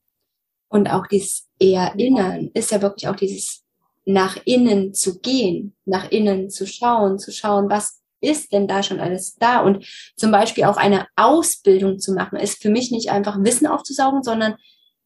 Und 0.68 0.88
auch 0.88 1.07
dieses 1.07 1.48
Erinnern 1.61 2.50
ist 2.55 2.72
ja 2.72 2.83
wirklich 2.83 3.09
auch 3.09 3.16
dieses 3.16 3.64
nach 4.05 4.37
innen 4.44 4.92
zu 4.92 5.20
gehen, 5.20 5.77
nach 5.85 6.11
innen 6.11 6.50
zu 6.50 6.66
schauen, 6.66 7.18
zu 7.18 7.33
schauen, 7.33 7.70
was 7.70 8.03
ist 8.25 8.53
denn 8.53 8.67
da 8.67 8.83
schon 8.83 9.01
alles 9.01 9.37
da? 9.37 9.61
Und 9.61 9.87
zum 10.17 10.31
Beispiel 10.31 10.65
auch 10.65 10.77
eine 10.77 11.07
Ausbildung 11.17 11.99
zu 11.99 12.13
machen, 12.13 12.39
ist 12.39 12.63
für 12.63 12.71
mich 12.71 12.91
nicht 12.91 13.11
einfach 13.11 13.37
Wissen 13.43 13.67
aufzusaugen, 13.67 14.23
sondern 14.23 14.57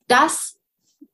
das 0.06 0.58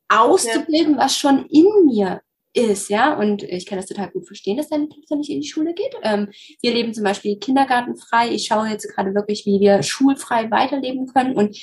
auszubilden, 0.08 0.94
ja. 0.94 0.98
was 0.98 1.16
schon 1.16 1.46
in 1.46 1.66
mir 1.86 2.20
ist, 2.52 2.88
ja. 2.88 3.18
Und 3.18 3.42
ich 3.42 3.66
kann 3.66 3.78
das 3.78 3.86
total 3.86 4.10
gut 4.10 4.26
verstehen, 4.26 4.56
dass 4.56 4.68
deine 4.68 4.88
Tochter 4.88 5.16
nicht 5.16 5.30
in 5.30 5.40
die 5.40 5.48
Schule 5.48 5.74
geht. 5.74 5.94
Ähm, 6.02 6.28
wir 6.62 6.72
leben 6.72 6.94
zum 6.94 7.04
Beispiel 7.04 7.36
kindergartenfrei. 7.38 8.30
Ich 8.30 8.46
schaue 8.46 8.68
jetzt 8.68 8.88
gerade 8.94 9.14
wirklich, 9.14 9.44
wie 9.44 9.60
wir 9.60 9.82
schulfrei 9.82 10.50
weiterleben 10.50 11.06
können. 11.06 11.34
Und 11.34 11.58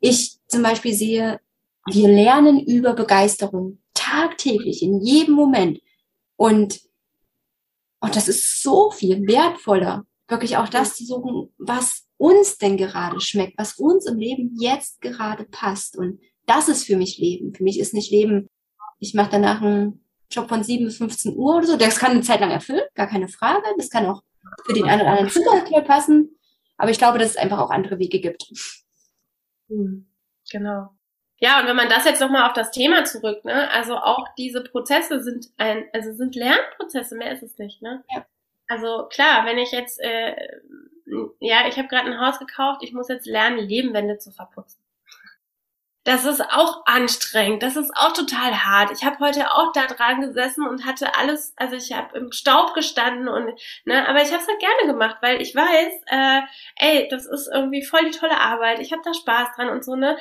ich 0.00 0.36
zum 0.46 0.62
Beispiel 0.62 0.94
sehe, 0.94 1.40
wir 1.90 2.08
lernen 2.08 2.60
über 2.60 2.94
Begeisterung 2.94 3.78
tagtäglich, 3.94 4.82
in 4.82 5.00
jedem 5.00 5.34
Moment. 5.34 5.80
Und 6.36 6.80
und 8.06 8.14
das 8.14 8.28
ist 8.28 8.62
so 8.62 8.92
viel 8.92 9.26
wertvoller, 9.26 10.06
wirklich 10.28 10.56
auch 10.56 10.68
das 10.68 10.94
zu 10.94 11.04
suchen, 11.04 11.52
was 11.58 12.06
uns 12.18 12.56
denn 12.56 12.76
gerade 12.76 13.20
schmeckt, 13.20 13.58
was 13.58 13.78
uns 13.78 14.06
im 14.06 14.16
Leben 14.16 14.56
jetzt 14.60 15.00
gerade 15.00 15.44
passt. 15.44 15.98
Und 15.98 16.20
das 16.46 16.68
ist 16.68 16.84
für 16.84 16.96
mich 16.96 17.18
Leben. 17.18 17.52
Für 17.52 17.64
mich 17.64 17.80
ist 17.80 17.94
nicht 17.94 18.12
Leben, 18.12 18.48
ich 19.00 19.12
mache 19.14 19.32
danach 19.32 19.60
einen 19.60 20.04
Job 20.30 20.48
von 20.48 20.62
7 20.62 20.84
bis 20.84 20.98
15 20.98 21.36
Uhr 21.36 21.56
oder 21.56 21.66
so. 21.66 21.76
Das 21.76 21.98
kann 21.98 22.12
eine 22.12 22.20
Zeit 22.20 22.38
lang 22.38 22.52
erfüllen, 22.52 22.84
gar 22.94 23.08
keine 23.08 23.26
Frage. 23.26 23.64
Das 23.76 23.90
kann 23.90 24.06
auch 24.06 24.22
für 24.64 24.72
den 24.72 24.84
einen 24.84 25.00
oder 25.00 25.10
anderen 25.10 25.30
super 25.30 25.82
passen. 25.82 26.38
Aber 26.76 26.92
ich 26.92 26.98
glaube, 26.98 27.18
dass 27.18 27.30
es 27.30 27.36
einfach 27.36 27.58
auch 27.58 27.70
andere 27.70 27.98
Wege 27.98 28.20
gibt. 28.20 28.52
Hm, 29.68 30.06
genau. 30.48 30.90
Ja, 31.38 31.60
und 31.60 31.66
wenn 31.66 31.76
man 31.76 31.88
das 31.90 32.04
jetzt 32.06 32.20
nochmal 32.20 32.46
auf 32.48 32.54
das 32.54 32.70
Thema 32.70 33.04
zurück, 33.04 33.44
ne, 33.44 33.70
also 33.70 33.96
auch 33.96 34.26
diese 34.38 34.62
Prozesse 34.64 35.20
sind 35.22 35.48
ein, 35.58 35.84
also 35.92 36.12
sind 36.12 36.34
Lernprozesse, 36.34 37.14
mehr 37.16 37.32
ist 37.32 37.42
es 37.42 37.58
nicht, 37.58 37.82
ne? 37.82 38.04
Ja. 38.14 38.26
Also 38.68 39.06
klar, 39.10 39.44
wenn 39.46 39.58
ich 39.58 39.70
jetzt, 39.70 40.00
äh, 40.00 40.34
ja, 41.40 41.68
ich 41.68 41.76
habe 41.78 41.88
gerade 41.88 42.10
ein 42.10 42.20
Haus 42.20 42.38
gekauft, 42.38 42.82
ich 42.82 42.92
muss 42.92 43.08
jetzt 43.08 43.26
lernen, 43.26 43.58
Lebenwände 43.58 44.18
zu 44.18 44.32
verputzen. 44.32 44.80
das 46.04 46.24
ist 46.24 46.40
auch 46.40 46.82
anstrengend, 46.86 47.64
das 47.64 47.74
ist 47.76 47.90
auch 47.96 48.12
total 48.12 48.64
hart. 48.64 48.92
Ich 48.92 49.04
habe 49.04 49.18
heute 49.18 49.52
auch 49.52 49.72
da 49.72 49.86
dran 49.88 50.20
gesessen 50.20 50.64
und 50.66 50.86
hatte 50.86 51.16
alles, 51.16 51.52
also 51.56 51.74
ich 51.74 51.92
habe 51.92 52.16
im 52.16 52.30
Staub 52.30 52.74
gestanden 52.74 53.28
und 53.28 53.52
ne, 53.84 54.08
aber 54.08 54.22
ich 54.22 54.32
habe 54.32 54.40
es 54.40 54.46
halt 54.48 54.60
gerne 54.60 54.92
gemacht, 54.92 55.16
weil 55.20 55.42
ich 55.42 55.54
weiß, 55.54 55.92
äh, 56.06 56.42
ey, 56.76 57.08
das 57.10 57.26
ist 57.26 57.48
irgendwie 57.52 57.82
voll 57.84 58.04
die 58.04 58.16
tolle 58.16 58.38
Arbeit. 58.40 58.78
Ich 58.78 58.92
habe 58.92 59.02
da 59.04 59.12
Spaß 59.14 59.48
dran 59.56 59.68
und 59.68 59.84
so 59.84 59.96
ne. 59.96 60.16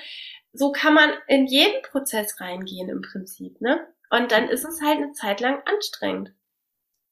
So 0.58 0.72
kann 0.72 0.94
man 0.94 1.12
in 1.28 1.48
jeden 1.48 1.82
Prozess 1.84 2.40
reingehen 2.40 2.90
im 2.90 3.02
Prinzip, 3.02 3.60
ne? 3.62 3.88
Und 4.10 4.32
dann 4.32 4.48
ist 4.48 4.66
es 4.66 4.82
halt 4.82 4.98
eine 4.98 5.14
Zeit 5.14 5.42
lang 5.42 5.62
anstrengend. 5.66 6.32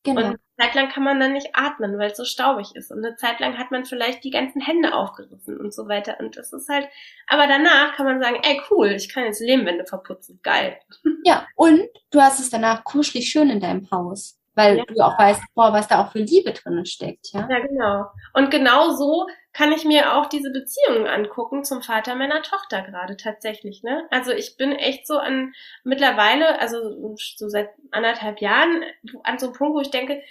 Genau. 0.03 0.19
Und 0.19 0.25
eine 0.25 0.39
Zeit 0.59 0.75
lang 0.75 0.89
kann 0.89 1.03
man 1.03 1.19
dann 1.19 1.33
nicht 1.33 1.49
atmen, 1.53 1.97
weil 1.97 2.11
es 2.11 2.17
so 2.17 2.25
staubig 2.25 2.75
ist. 2.75 2.91
Und 2.91 3.05
eine 3.05 3.15
Zeit 3.15 3.39
lang 3.39 3.57
hat 3.57 3.71
man 3.71 3.85
vielleicht 3.85 4.23
die 4.23 4.31
ganzen 4.31 4.61
Hände 4.61 4.93
aufgerissen 4.93 5.57
und 5.57 5.73
so 5.73 5.87
weiter. 5.87 6.19
Und 6.19 6.37
das 6.37 6.51
ist 6.53 6.69
halt, 6.69 6.87
aber 7.27 7.47
danach 7.47 7.95
kann 7.95 8.05
man 8.05 8.21
sagen, 8.21 8.37
ey 8.43 8.61
cool, 8.69 8.91
ich 8.91 9.09
kann 9.09 9.23
jetzt 9.23 9.41
Lehmwände 9.41 9.85
verputzen. 9.85 10.39
Geil. 10.43 10.77
Ja, 11.25 11.47
und 11.55 11.87
du 12.11 12.21
hast 12.21 12.39
es 12.39 12.49
danach 12.49 12.83
kuschelig 12.83 13.29
schön 13.29 13.49
in 13.49 13.61
deinem 13.61 13.89
Haus. 13.91 14.37
Weil 14.55 14.77
ja. 14.77 14.83
du 14.85 15.01
auch 15.01 15.17
weißt, 15.17 15.41
boah, 15.55 15.73
was 15.73 15.87
da 15.87 16.03
auch 16.03 16.11
für 16.11 16.19
Liebe 16.19 16.53
drin 16.53 16.85
steckt, 16.85 17.33
ja? 17.33 17.47
Ja, 17.49 17.59
genau. 17.59 18.05
Und 18.33 18.51
genau 18.51 18.91
so 18.91 19.27
kann 19.51 19.71
ich 19.71 19.83
mir 19.83 20.13
auch 20.13 20.27
diese 20.27 20.51
Beziehungen 20.51 21.07
angucken 21.07 21.63
zum 21.63 21.81
Vater 21.81 22.15
meiner 22.15 22.41
Tochter 22.41 22.81
gerade 22.81 23.17
tatsächlich, 23.17 23.83
ne? 23.83 24.07
Also 24.11 24.31
ich 24.31 24.57
bin 24.57 24.71
echt 24.73 25.07
so 25.07 25.17
an 25.17 25.53
mittlerweile, 25.83 26.59
also 26.59 27.15
so 27.17 27.49
seit 27.49 27.69
anderthalb 27.91 28.41
Jahren 28.41 28.83
an 29.23 29.39
so 29.39 29.47
einem 29.47 29.55
Punkt, 29.55 29.75
wo 29.75 29.81
ich 29.81 29.91
denke, 29.91 30.21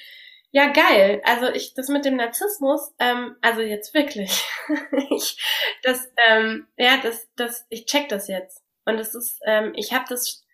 ja 0.53 0.71
geil, 0.71 1.23
also 1.25 1.49
ich 1.49 1.75
das 1.75 1.89
mit 1.89 2.05
dem 2.05 2.17
Narzissmus, 2.17 2.93
ähm, 2.99 3.37
also 3.41 3.63
jetzt 3.63 3.95
wirklich, 3.95 4.45
ich, 5.11 5.43
das, 5.83 6.13
ähm, 6.29 6.69
ja, 6.77 6.99
das, 7.03 7.29
das, 7.37 7.67
ich 7.71 7.87
check 7.87 8.09
das 8.09 8.29
jetzt 8.29 8.63
und 8.85 8.99
es 8.99 9.15
ist, 9.15 9.41
ähm, 9.47 9.73
ich 9.75 9.93
habe 9.93 10.05
das 10.09 10.45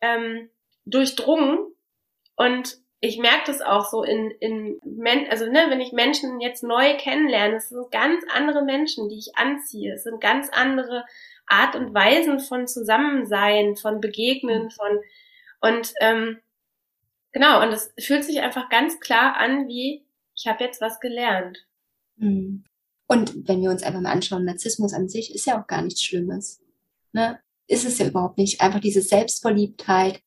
ähm, 0.00 0.50
durchdrungen 0.86 1.74
und 2.36 2.78
ich 3.04 3.18
merke 3.18 3.44
das 3.46 3.60
auch 3.60 3.90
so 3.90 4.02
in, 4.02 4.30
in 4.40 4.80
Men 4.84 5.26
also 5.28 5.44
ne, 5.44 5.66
wenn 5.68 5.80
ich 5.80 5.92
Menschen 5.92 6.40
jetzt 6.40 6.62
neu 6.62 6.96
kennenlerne, 6.96 7.56
es 7.56 7.68
sind 7.68 7.90
ganz 7.90 8.24
andere 8.32 8.64
Menschen, 8.64 9.10
die 9.10 9.18
ich 9.18 9.36
anziehe. 9.36 9.94
Es 9.94 10.04
sind 10.04 10.20
ganz 10.20 10.48
andere 10.50 11.04
Art 11.46 11.76
und 11.76 11.92
Weisen 11.92 12.40
von 12.40 12.66
Zusammensein, 12.66 13.76
von 13.76 14.00
Begegnen, 14.00 14.70
von 14.70 15.00
und 15.60 15.92
ähm, 16.00 16.38
genau, 17.32 17.62
und 17.62 17.72
es 17.72 17.92
fühlt 18.00 18.24
sich 18.24 18.40
einfach 18.40 18.70
ganz 18.70 19.00
klar 19.00 19.36
an, 19.36 19.68
wie 19.68 20.06
ich 20.34 20.46
habe 20.46 20.64
jetzt 20.64 20.80
was 20.80 20.98
gelernt. 20.98 21.66
Hm. 22.18 22.64
Und 23.06 23.46
wenn 23.48 23.60
wir 23.60 23.70
uns 23.70 23.82
einfach 23.82 24.00
mal 24.00 24.12
anschauen, 24.12 24.46
Narzissmus 24.46 24.94
an 24.94 25.10
sich 25.10 25.34
ist 25.34 25.46
ja 25.46 25.60
auch 25.60 25.66
gar 25.66 25.82
nichts 25.82 26.02
Schlimmes. 26.02 26.62
Ne? 27.12 27.38
Ist 27.66 27.84
es 27.84 27.98
ja 27.98 28.06
überhaupt 28.06 28.38
nicht. 28.38 28.62
Einfach 28.62 28.80
diese 28.80 29.02
Selbstverliebtheit 29.02 30.22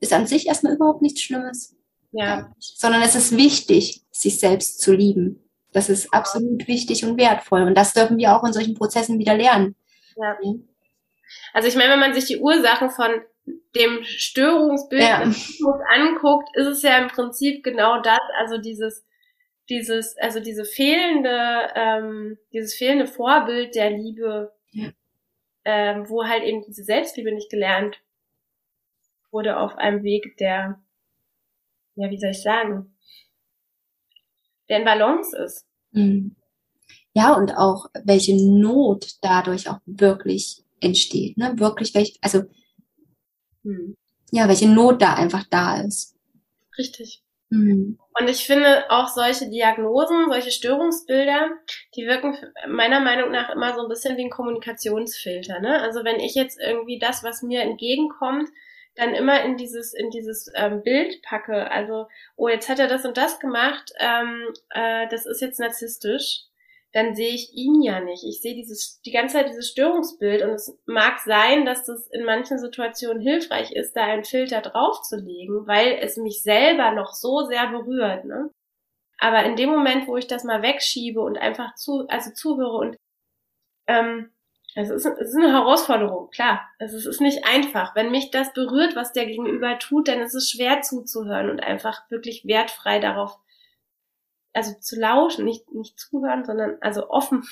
ist 0.00 0.12
an 0.14 0.26
sich 0.26 0.46
erstmal 0.46 0.74
überhaupt 0.74 1.02
nichts 1.02 1.20
Schlimmes. 1.20 1.76
Ja. 2.14 2.52
Sondern 2.58 3.02
es 3.02 3.14
ist 3.14 3.36
wichtig, 3.36 4.02
sich 4.10 4.38
selbst 4.38 4.80
zu 4.80 4.92
lieben. 4.92 5.40
Das 5.72 5.88
ist 5.88 6.14
absolut 6.14 6.68
wichtig 6.68 7.04
und 7.04 7.18
wertvoll. 7.18 7.62
Und 7.62 7.74
das 7.74 7.92
dürfen 7.92 8.16
wir 8.16 8.36
auch 8.36 8.44
in 8.44 8.52
solchen 8.52 8.74
Prozessen 8.74 9.18
wieder 9.18 9.34
lernen. 9.36 9.74
Ja. 10.16 10.38
Also 11.52 11.68
ich 11.68 11.74
meine, 11.74 11.92
wenn 11.92 12.00
man 12.00 12.14
sich 12.14 12.26
die 12.26 12.38
Ursachen 12.38 12.90
von 12.90 13.10
dem 13.74 14.04
Störungsbild 14.04 15.02
ja. 15.02 15.22
anguckt, 15.92 16.48
ist 16.54 16.66
es 16.66 16.82
ja 16.82 16.98
im 16.98 17.08
Prinzip 17.08 17.64
genau 17.64 18.00
das, 18.00 18.20
also 18.38 18.58
dieses, 18.58 19.04
dieses, 19.68 20.16
also 20.18 20.38
diese 20.38 20.64
fehlende, 20.64 21.72
ähm, 21.74 22.38
dieses 22.52 22.74
fehlende 22.74 23.08
Vorbild 23.08 23.74
der 23.74 23.90
Liebe, 23.90 24.52
ja. 24.70 24.90
ähm, 25.64 26.08
wo 26.08 26.24
halt 26.24 26.44
eben 26.44 26.62
diese 26.64 26.84
Selbstliebe 26.84 27.32
nicht 27.32 27.50
gelernt 27.50 28.00
wurde 29.32 29.58
auf 29.58 29.76
einem 29.76 30.04
Weg, 30.04 30.36
der 30.36 30.80
ja, 31.96 32.10
wie 32.10 32.18
soll 32.18 32.30
ich 32.30 32.42
sagen, 32.42 32.96
der 34.68 34.78
in 34.78 34.84
Balance 34.84 35.36
ist. 35.36 35.66
Mhm. 35.92 36.36
Ja, 37.12 37.34
und 37.34 37.56
auch 37.56 37.86
welche 38.04 38.36
Not 38.36 39.06
dadurch 39.22 39.68
auch 39.68 39.78
wirklich 39.86 40.64
entsteht, 40.80 41.36
ne? 41.36 41.54
Wirklich 41.56 41.94
welche, 41.94 42.18
also 42.20 42.42
hm. 43.62 43.96
ja, 44.32 44.48
welche 44.48 44.68
Not 44.68 45.00
da 45.00 45.14
einfach 45.14 45.44
da 45.48 45.80
ist. 45.80 46.16
Richtig. 46.76 47.22
Mhm. 47.50 47.98
Und 48.18 48.28
ich 48.28 48.44
finde 48.44 48.90
auch 48.90 49.08
solche 49.08 49.48
Diagnosen, 49.48 50.26
solche 50.28 50.50
Störungsbilder, 50.50 51.50
die 51.94 52.06
wirken 52.06 52.36
meiner 52.68 53.00
Meinung 53.00 53.30
nach 53.30 53.50
immer 53.50 53.74
so 53.74 53.82
ein 53.82 53.88
bisschen 53.88 54.16
wie 54.16 54.24
ein 54.24 54.30
Kommunikationsfilter. 54.30 55.60
Ne? 55.60 55.80
Also 55.80 56.04
wenn 56.04 56.20
ich 56.20 56.34
jetzt 56.34 56.58
irgendwie 56.60 56.98
das, 56.98 57.22
was 57.22 57.42
mir 57.42 57.62
entgegenkommt, 57.62 58.48
dann 58.96 59.14
immer 59.14 59.42
in 59.42 59.56
dieses 59.56 59.92
in 59.94 60.10
dieses 60.10 60.50
ähm, 60.54 60.82
Bild 60.82 61.22
packe. 61.22 61.70
Also, 61.70 62.06
oh, 62.36 62.48
jetzt 62.48 62.68
hat 62.68 62.78
er 62.78 62.88
das 62.88 63.04
und 63.04 63.16
das 63.16 63.40
gemacht, 63.40 63.92
ähm, 63.98 64.52
äh, 64.70 65.08
das 65.08 65.26
ist 65.26 65.40
jetzt 65.40 65.58
narzisstisch, 65.60 66.44
dann 66.92 67.16
sehe 67.16 67.34
ich 67.34 67.52
ihn 67.52 67.82
ja 67.82 68.00
nicht. 68.00 68.22
Ich 68.24 68.40
sehe 68.40 68.54
dieses 68.54 69.00
die 69.04 69.10
ganze 69.10 69.36
Zeit 69.36 69.48
dieses 69.48 69.68
Störungsbild 69.68 70.42
und 70.42 70.50
es 70.50 70.78
mag 70.86 71.18
sein, 71.20 71.64
dass 71.64 71.84
das 71.84 72.06
in 72.12 72.24
manchen 72.24 72.58
Situationen 72.58 73.20
hilfreich 73.20 73.72
ist, 73.72 73.94
da 73.94 74.04
einen 74.04 74.24
Filter 74.24 74.60
draufzulegen, 74.60 75.66
weil 75.66 75.98
es 76.00 76.16
mich 76.16 76.42
selber 76.42 76.92
noch 76.92 77.12
so 77.12 77.46
sehr 77.46 77.66
berührt. 77.66 78.24
Ne? 78.24 78.48
Aber 79.18 79.44
in 79.44 79.56
dem 79.56 79.70
Moment, 79.70 80.06
wo 80.06 80.16
ich 80.16 80.28
das 80.28 80.44
mal 80.44 80.62
wegschiebe 80.62 81.20
und 81.20 81.36
einfach 81.36 81.74
zu, 81.74 82.06
also 82.08 82.30
zuhöre 82.32 82.76
und 82.76 82.96
ähm, 83.88 84.30
es 84.74 84.90
ist, 84.90 85.06
es 85.06 85.28
ist 85.28 85.36
eine 85.36 85.52
Herausforderung, 85.52 86.30
klar. 86.30 86.68
Also 86.78 86.96
es 86.96 87.06
ist 87.06 87.20
nicht 87.20 87.46
einfach. 87.46 87.94
Wenn 87.94 88.10
mich 88.10 88.30
das 88.30 88.52
berührt, 88.52 88.96
was 88.96 89.12
der 89.12 89.26
Gegenüber 89.26 89.78
tut, 89.78 90.08
dann 90.08 90.20
ist 90.20 90.34
es 90.34 90.50
schwer 90.50 90.82
zuzuhören 90.82 91.48
und 91.48 91.62
einfach 91.62 92.10
wirklich 92.10 92.44
wertfrei 92.44 92.98
darauf, 92.98 93.38
also 94.52 94.72
zu 94.80 94.98
lauschen, 94.98 95.44
nicht, 95.44 95.72
nicht 95.72 95.98
zuhören, 95.98 96.44
sondern 96.44 96.76
also 96.80 97.08
offen 97.08 97.46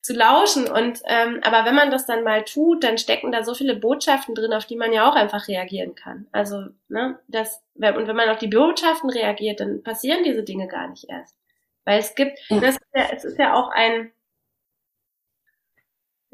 zu 0.00 0.14
lauschen. 0.14 0.70
Und 0.70 1.02
ähm, 1.06 1.40
aber 1.42 1.66
wenn 1.66 1.74
man 1.74 1.90
das 1.90 2.06
dann 2.06 2.24
mal 2.24 2.44
tut, 2.44 2.84
dann 2.84 2.96
stecken 2.96 3.30
da 3.30 3.42
so 3.42 3.54
viele 3.54 3.76
Botschaften 3.76 4.34
drin, 4.34 4.52
auf 4.54 4.64
die 4.64 4.76
man 4.76 4.92
ja 4.92 5.08
auch 5.08 5.14
einfach 5.14 5.48
reagieren 5.48 5.94
kann. 5.94 6.26
Also, 6.32 6.68
ne, 6.88 7.18
das, 7.28 7.62
und 7.74 8.06
wenn 8.06 8.16
man 8.16 8.30
auf 8.30 8.38
die 8.38 8.48
Botschaften 8.48 9.10
reagiert, 9.10 9.60
dann 9.60 9.82
passieren 9.82 10.24
diese 10.24 10.42
Dinge 10.42 10.68
gar 10.68 10.88
nicht 10.88 11.08
erst. 11.08 11.36
Weil 11.84 11.98
es 11.98 12.14
gibt, 12.14 12.38
ja. 12.48 12.60
das 12.60 12.76
ist 12.76 12.86
ja, 12.94 13.06
es 13.12 13.24
ist 13.24 13.38
ja 13.38 13.54
auch 13.54 13.68
ein, 13.68 14.12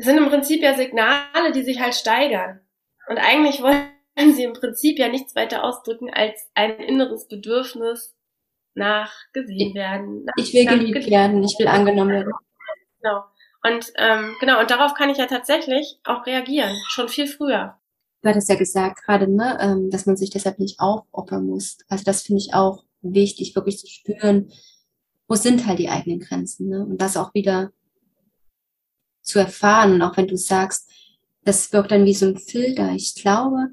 es 0.01 0.07
sind 0.07 0.17
im 0.17 0.31
Prinzip 0.31 0.63
ja 0.63 0.75
Signale, 0.75 1.53
die 1.55 1.63
sich 1.63 1.79
halt 1.79 1.95
steigern. 1.95 2.61
Und 3.09 3.19
eigentlich 3.19 3.63
wollen 3.63 4.35
sie 4.35 4.45
im 4.45 4.55
Prinzip 4.55 4.99
ja 4.99 5.09
nichts 5.09 5.35
weiter 5.35 5.63
ausdrücken 5.63 6.09
als 6.11 6.49
ein 6.55 6.79
inneres 6.81 7.29
Bedürfnis 7.29 8.17
nach 8.75 9.13
gesehen 9.35 9.75
werden. 9.75 10.25
Nach, 10.25 10.33
ich 10.39 10.55
will 10.55 10.65
geliebt 10.65 11.11
werden, 11.11 11.43
ich 11.43 11.55
will 11.59 11.69
angenommen 11.69 12.13
werden. 12.13 12.33
Genau. 13.03 13.25
Und 13.63 13.93
ähm, 13.97 14.37
genau, 14.41 14.61
und 14.61 14.71
darauf 14.71 14.95
kann 14.95 15.11
ich 15.11 15.19
ja 15.19 15.27
tatsächlich 15.27 16.01
auch 16.05 16.25
reagieren, 16.25 16.75
schon 16.89 17.11
viel 17.11 17.27
früher. 17.27 17.77
Du 18.23 18.31
hattest 18.31 18.49
ja 18.49 18.55
gesagt 18.55 19.05
gerade, 19.05 19.31
ne, 19.31 19.59
ähm, 19.61 19.91
dass 19.91 20.07
man 20.07 20.17
sich 20.17 20.31
deshalb 20.31 20.59
nicht 20.59 20.81
aufopfern 20.81 21.45
muss. 21.45 21.77
Also 21.89 22.05
das 22.05 22.23
finde 22.23 22.41
ich 22.41 22.55
auch 22.55 22.85
wichtig, 23.03 23.55
wirklich 23.55 23.79
zu 23.79 23.87
spüren, 23.87 24.51
wo 25.29 25.35
sind 25.35 25.67
halt 25.67 25.79
die 25.79 25.91
eigenen 25.91 26.21
Grenzen, 26.21 26.71
ne? 26.71 26.87
Und 26.87 27.03
das 27.03 27.19
auch 27.19 27.35
wieder 27.35 27.73
zu 29.31 29.39
erfahren, 29.39 30.03
auch 30.03 30.17
wenn 30.17 30.29
du 30.29 30.37
sagst, 30.37 30.89
das 31.45 31.73
wirkt 31.73 31.91
dann 31.91 32.05
wie 32.05 32.15
so 32.15 32.27
ein 32.27 32.39
Filter. 32.39 32.93
Ich 32.93 33.15
glaube, 33.15 33.71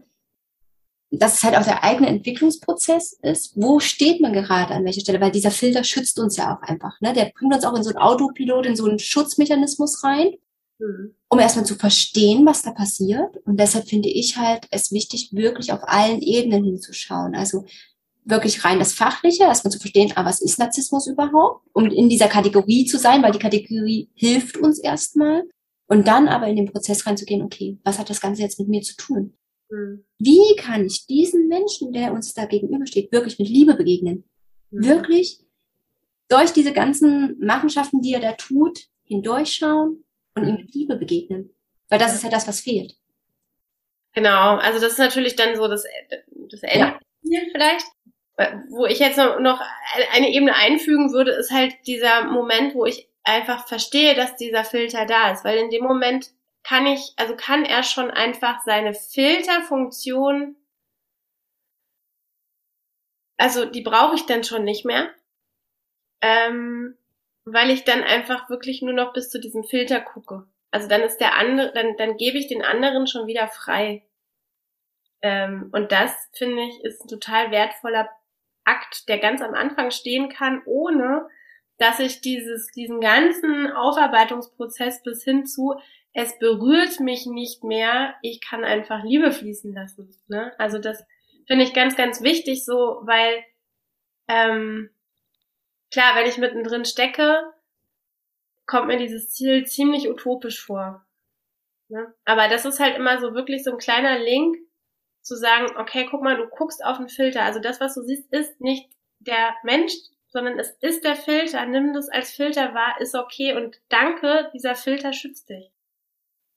dass 1.12 1.36
es 1.36 1.44
halt 1.44 1.56
auch 1.56 1.64
der 1.64 1.84
eigene 1.84 2.08
Entwicklungsprozess 2.08 3.14
ist. 3.22 3.54
Wo 3.56 3.80
steht 3.80 4.22
man 4.22 4.34
gerade 4.34 4.74
an 4.74 4.84
welcher 4.84 5.02
Stelle? 5.02 5.22
Weil 5.22 5.32
dieser 5.32 5.52
Filter 5.52 5.84
schützt 5.84 6.20
uns 6.20 6.38
ja 6.38 6.56
auch 6.56 6.62
einfach. 6.62 7.00
Ne? 7.02 7.14
Der 7.14 7.32
bringt 7.36 7.54
uns 7.54 7.64
auch 7.64 7.76
in 7.76 7.84
so 7.84 7.90
einen 7.90 8.00
Autopilot, 8.00 8.66
in 8.66 8.76
so 8.76 8.86
einen 8.86 9.00
Schutzmechanismus 9.00 10.04
rein, 10.04 10.34
mhm. 10.80 11.16
um 11.30 11.40
erstmal 11.40 11.66
zu 11.66 11.76
verstehen, 11.76 12.46
was 12.46 12.62
da 12.62 12.72
passiert. 12.72 13.38
Und 13.46 13.60
deshalb 13.60 13.88
finde 13.88 14.10
ich 14.10 14.38
halt 14.38 14.68
es 14.72 14.92
wichtig, 14.92 15.30
wirklich 15.32 15.72
auf 15.72 15.82
allen 15.84 16.22
Ebenen 16.22 16.64
hinzuschauen. 16.66 17.36
Also 17.36 17.66
wirklich 18.30 18.64
rein 18.64 18.80
das 18.80 18.94
Fachliche, 18.94 19.44
erstmal 19.44 19.72
zu 19.72 19.80
verstehen, 19.80 20.12
ah, 20.16 20.26
was 20.26 20.42
ist 20.42 20.60
Narzissmus 20.60 21.08
überhaupt, 21.08 21.66
um 21.74 21.86
in 21.86 22.10
dieser 22.10 22.28
Kategorie 22.28 22.86
zu 22.86 22.98
sein, 22.98 23.24
weil 23.24 23.32
die 23.32 23.40
Kategorie 23.40 24.10
hilft 24.14 24.58
uns 24.58 24.80
erstmal. 24.80 25.44
Und 25.90 26.08
dann 26.08 26.28
aber 26.28 26.48
in 26.48 26.58
den 26.58 26.70
Prozess 26.70 27.08
reinzugehen, 27.08 27.42
okay, 27.42 27.78
was 27.84 27.98
hat 27.98 28.10
das 28.10 28.20
Ganze 28.20 28.42
jetzt 28.42 28.60
mit 28.60 28.68
mir 28.68 28.82
zu 28.82 28.98
tun? 28.98 29.38
Mhm. 29.70 30.04
Wie 30.20 30.56
kann 30.58 30.86
ich 30.86 31.06
diesen 31.06 31.48
Menschen, 31.48 31.94
der 31.94 32.12
uns 32.12 32.34
da 32.34 32.46
gegenübersteht, 32.46 33.12
wirklich 33.14 33.40
mit 33.40 33.48
Liebe 33.48 33.76
begegnen? 33.76 34.26
Mhm. 34.70 34.86
Wirklich 34.86 35.40
durch 36.28 36.52
diese 36.52 36.74
ganzen 36.74 37.40
Machenschaften, 37.40 38.02
die 38.02 38.14
er 38.14 38.20
da 38.20 38.34
tut, 38.34 38.88
hindurchschauen 39.04 40.04
und 40.36 40.48
ihm 40.48 40.56
mit 40.56 40.74
Liebe 40.74 40.98
begegnen. 40.98 41.52
Weil 41.88 42.00
das 42.00 42.14
ist 42.14 42.24
ja 42.24 42.30
das, 42.30 42.48
was 42.48 42.60
fehlt. 42.60 42.98
Genau, 44.14 44.58
also 44.58 44.82
das 44.82 44.94
ist 44.94 45.00
natürlich 45.00 45.36
dann 45.38 45.56
so 45.56 45.68
das, 45.70 45.86
das 46.50 46.64
Ende 46.64 47.00
ja. 47.22 47.42
vielleicht 47.52 47.86
wo 48.70 48.86
ich 48.86 49.00
jetzt 49.00 49.18
noch 49.18 49.62
eine 50.14 50.30
Ebene 50.30 50.56
einfügen 50.56 51.12
würde, 51.12 51.32
ist 51.32 51.52
halt 51.52 51.76
dieser 51.88 52.24
Moment, 52.26 52.76
wo 52.76 52.86
ich 52.86 53.10
einfach 53.24 53.68
verstehe, 53.68 54.16
dass 54.16 54.36
dieser 54.36 54.64
Filter 54.64 55.06
da 55.06 55.32
ist, 55.32 55.44
weil 55.44 55.58
in 55.58 55.70
dem 55.70 55.84
Moment 55.84 56.32
kann 56.64 56.86
ich, 56.86 57.14
also 57.18 57.36
kann 57.36 57.66
er 57.66 57.82
schon 57.84 58.12
einfach 58.12 58.62
seine 58.64 58.94
Filterfunktion, 58.94 60.56
also 63.38 63.66
die 63.66 63.82
brauche 63.82 64.16
ich 64.16 64.26
dann 64.26 64.44
schon 64.44 64.64
nicht 64.64 64.86
mehr, 64.86 65.10
ähm, 66.22 66.96
weil 67.46 67.70
ich 67.70 67.86
dann 67.86 68.04
einfach 68.04 68.50
wirklich 68.50 68.82
nur 68.82 68.94
noch 68.94 69.14
bis 69.14 69.30
zu 69.30 69.40
diesem 69.40 69.64
Filter 69.64 70.00
gucke. 70.00 70.48
Also 70.70 70.88
dann 70.88 71.02
ist 71.02 71.18
der 71.18 71.36
andere, 71.38 71.72
dann, 71.74 71.96
dann 71.98 72.18
gebe 72.18 72.38
ich 72.38 72.48
den 72.48 72.64
anderen 72.64 73.08
schon 73.08 73.28
wieder 73.28 73.48
frei. 73.48 74.04
Ähm, 75.22 75.70
und 75.72 75.92
das, 75.92 76.14
finde 76.34 76.64
ich, 76.64 76.84
ist 76.84 77.04
ein 77.04 77.08
total 77.08 77.52
wertvoller 77.52 78.10
Akt, 78.68 79.08
der 79.08 79.18
ganz 79.18 79.42
am 79.42 79.54
Anfang 79.54 79.92
stehen 79.92 80.30
kann, 80.30 80.62
ohne 80.66 81.28
dass 81.78 82.00
ich 82.00 82.22
dieses, 82.22 82.72
diesen 82.72 83.00
ganzen 83.02 83.72
Aufarbeitungsprozess 83.72 85.04
bis 85.04 85.24
hin 85.24 85.46
zu, 85.46 85.76
es 86.14 86.38
berührt 86.40 87.00
mich 87.00 87.28
nicht 87.28 87.64
mehr, 87.64 88.16
ich 88.24 88.42
kann 88.42 88.64
einfach 88.64 89.04
Liebe 89.04 89.32
fließen 89.32 89.74
lassen. 89.74 90.16
Ne? 90.28 90.52
Also 90.58 90.80
das 90.80 91.04
finde 91.46 91.64
ich 91.64 91.74
ganz, 91.74 91.96
ganz 91.96 92.22
wichtig 92.24 92.66
so, 92.66 93.02
weil 93.04 93.44
ähm, 94.28 94.90
klar, 95.92 96.16
wenn 96.16 96.28
ich 96.28 96.40
mittendrin 96.40 96.86
stecke, 96.86 97.44
kommt 98.66 98.88
mir 98.88 98.98
dieses 98.98 99.30
Ziel 99.30 99.66
ziemlich 99.66 100.10
utopisch 100.10 100.64
vor. 100.64 101.06
Ne? 101.90 102.14
Aber 102.26 102.50
das 102.50 102.66
ist 102.66 102.80
halt 102.80 102.98
immer 102.98 103.20
so 103.20 103.34
wirklich 103.34 103.64
so 103.64 103.72
ein 103.72 103.78
kleiner 103.78 104.20
Link, 104.20 104.58
zu 105.28 105.36
sagen, 105.36 105.68
okay, 105.78 106.08
guck 106.10 106.22
mal, 106.24 106.38
du 106.38 106.48
guckst 106.48 106.84
auf 106.84 106.98
den 106.98 107.10
Filter. 107.10 107.44
Also 107.44 107.60
das, 107.60 107.80
was 107.80 107.96
du 107.96 108.02
siehst, 108.02 108.32
ist 108.32 108.60
nicht 108.62 108.90
der 109.20 109.56
Mensch, 109.64 109.94
sondern 110.30 110.58
es 110.58 110.72
ist 110.82 111.04
der 111.04 111.16
Filter. 111.16 111.66
Nimm 111.66 111.94
das 111.94 112.10
als 112.10 112.32
Filter 112.32 112.74
wahr, 112.74 113.00
ist 113.00 113.16
okay 113.16 113.56
und 113.56 113.80
danke, 113.90 114.50
dieser 114.54 114.76
Filter 114.76 115.14
schützt 115.14 115.50
dich. 115.50 115.72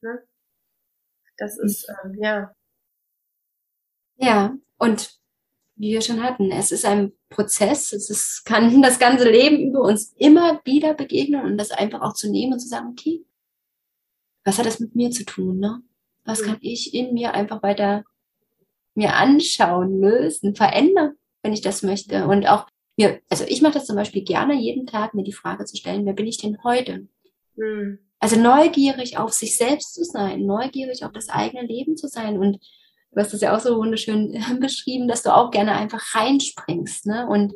Ne? 0.02 0.22
Das 1.36 1.58
ist, 1.58 1.88
ähm, 2.04 2.14
ja. 2.22 2.54
Ja, 4.16 4.56
und 4.78 5.18
wie 5.76 5.92
wir 5.92 6.02
schon 6.02 6.22
hatten, 6.22 6.52
es 6.52 6.72
ist 6.72 6.84
ein 6.84 7.12
Prozess, 7.30 7.92
es 7.92 8.10
ist, 8.10 8.44
kann 8.44 8.82
das 8.82 8.98
ganze 8.98 9.28
Leben 9.28 9.58
über 9.60 9.80
uns 9.80 10.12
immer 10.16 10.60
wieder 10.64 10.94
begegnen 10.94 11.44
und 11.44 11.58
das 11.58 11.70
einfach 11.70 12.02
auch 12.02 12.12
zu 12.12 12.30
nehmen 12.30 12.52
und 12.52 12.60
zu 12.60 12.68
sagen, 12.68 12.88
okay, 12.90 13.24
was 14.44 14.58
hat 14.58 14.66
das 14.66 14.80
mit 14.80 14.94
mir 14.94 15.10
zu 15.10 15.24
tun, 15.24 15.58
ne? 15.58 15.82
Was 16.24 16.42
kann 16.42 16.58
ich 16.60 16.94
in 16.94 17.14
mir 17.14 17.32
einfach 17.32 17.62
weiter 17.62 18.04
mir 18.94 19.14
anschauen, 19.14 20.00
lösen, 20.00 20.54
verändern, 20.54 21.14
wenn 21.42 21.52
ich 21.52 21.60
das 21.60 21.82
möchte. 21.82 22.26
Und 22.26 22.46
auch 22.46 22.66
mir, 22.96 23.20
also 23.30 23.44
ich 23.46 23.62
mache 23.62 23.74
das 23.74 23.86
zum 23.86 23.96
Beispiel 23.96 24.22
gerne, 24.22 24.54
jeden 24.54 24.86
Tag 24.86 25.14
mir 25.14 25.24
die 25.24 25.32
Frage 25.32 25.64
zu 25.64 25.76
stellen, 25.76 26.04
wer 26.06 26.12
bin 26.12 26.26
ich 26.26 26.38
denn 26.38 26.58
heute? 26.64 27.08
Mhm. 27.56 27.98
Also 28.18 28.38
neugierig 28.38 29.16
auf 29.16 29.32
sich 29.32 29.56
selbst 29.56 29.94
zu 29.94 30.04
sein, 30.04 30.44
neugierig 30.44 31.04
auf 31.04 31.12
das 31.12 31.30
eigene 31.30 31.66
Leben 31.66 31.96
zu 31.96 32.06
sein. 32.06 32.38
Und 32.38 32.58
du 33.12 33.20
hast 33.20 33.32
das 33.32 33.40
ja 33.40 33.56
auch 33.56 33.60
so 33.60 33.78
wunderschön 33.78 34.38
beschrieben, 34.60 35.08
dass 35.08 35.22
du 35.22 35.34
auch 35.34 35.50
gerne 35.50 35.72
einfach 35.72 36.14
reinspringst, 36.14 37.06
ne? 37.06 37.26
Und 37.26 37.54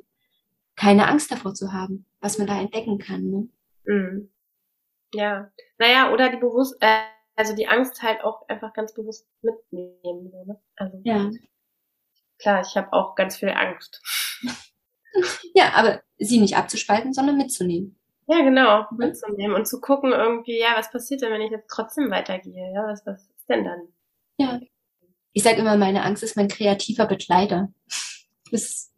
keine 0.76 1.06
Angst 1.06 1.30
davor 1.30 1.54
zu 1.54 1.72
haben, 1.72 2.06
was 2.20 2.38
man 2.38 2.46
da 2.46 2.58
entdecken 2.58 2.98
kann, 2.98 3.30
ne? 3.30 3.48
Mhm. 3.84 4.30
Ja. 5.12 5.50
Naja, 5.78 6.12
oder 6.12 6.30
die 6.30 6.38
Bewusst 6.38 6.76
äh, 6.80 7.02
also 7.36 7.54
die 7.54 7.68
Angst 7.68 8.02
halt 8.02 8.22
auch 8.22 8.48
einfach 8.48 8.72
ganz 8.72 8.94
bewusst 8.94 9.26
mitnehmen. 9.42 10.30
Ne? 10.46 10.60
Also 10.76 11.00
ja. 11.04 11.30
klar, 12.38 12.62
ich 12.62 12.76
habe 12.76 12.92
auch 12.92 13.14
ganz 13.14 13.36
viel 13.36 13.50
Angst. 13.50 14.02
ja, 15.54 15.72
aber 15.74 16.02
sie 16.18 16.40
nicht 16.40 16.56
abzuspalten, 16.56 17.12
sondern 17.12 17.36
mitzunehmen. 17.36 17.98
Ja, 18.26 18.42
genau, 18.42 18.86
mhm. 18.90 18.98
mitzunehmen 18.98 19.56
und 19.56 19.66
zu 19.66 19.80
gucken 19.80 20.12
irgendwie, 20.12 20.58
ja, 20.58 20.74
was 20.76 20.90
passiert 20.90 21.22
denn, 21.22 21.32
wenn 21.32 21.42
ich 21.42 21.50
jetzt 21.50 21.68
trotzdem 21.68 22.10
weitergehe? 22.10 22.72
Ja, 22.72 22.86
was, 22.86 23.04
was 23.04 23.22
ist 23.22 23.48
denn 23.48 23.64
dann? 23.64 23.88
Ja. 24.38 24.60
Ich 25.32 25.42
sage 25.42 25.58
immer, 25.58 25.76
meine 25.76 26.02
Angst 26.04 26.22
ist 26.22 26.36
mein 26.36 26.48
kreativer 26.48 27.06
Begleiter. 27.06 27.72
Das 28.50 28.92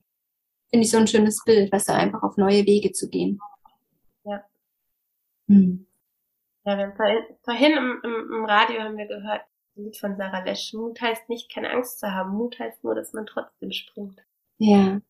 finde 0.71 0.85
ich 0.85 0.91
so 0.91 0.99
ein 0.99 1.07
schönes 1.07 1.43
Bild, 1.45 1.73
was 1.73 1.87
da 1.87 1.95
einfach 1.95 2.23
auf 2.23 2.37
neue 2.37 2.67
Wege 2.67 2.93
zu 2.93 3.09
gehen. 3.09 3.41
Ja. 4.25 4.45
Hm. 5.49 5.87
Ja, 6.67 6.77
wir 6.77 6.87
haben 6.89 7.29
vorhin 7.45 7.77
im, 7.77 8.01
im, 8.03 8.33
im 8.33 8.45
Radio 8.45 8.81
haben 8.81 8.99
wir 8.99 9.07
gehört, 9.07 9.43
ein 9.77 9.85
Lied 9.85 9.97
von 9.99 10.17
Sarah 10.17 10.43
Lesch. 10.43 10.73
Mut 10.73 11.01
heißt 11.01 11.29
nicht, 11.29 11.49
keine 11.49 11.71
Angst 11.71 12.01
zu 12.01 12.11
haben. 12.11 12.37
Mut 12.37 12.59
heißt 12.59 12.83
nur, 12.83 12.97
dass 12.97 13.13
man 13.13 13.25
trotzdem 13.25 13.71
springt. 13.71 14.21
Ja. 14.59 15.01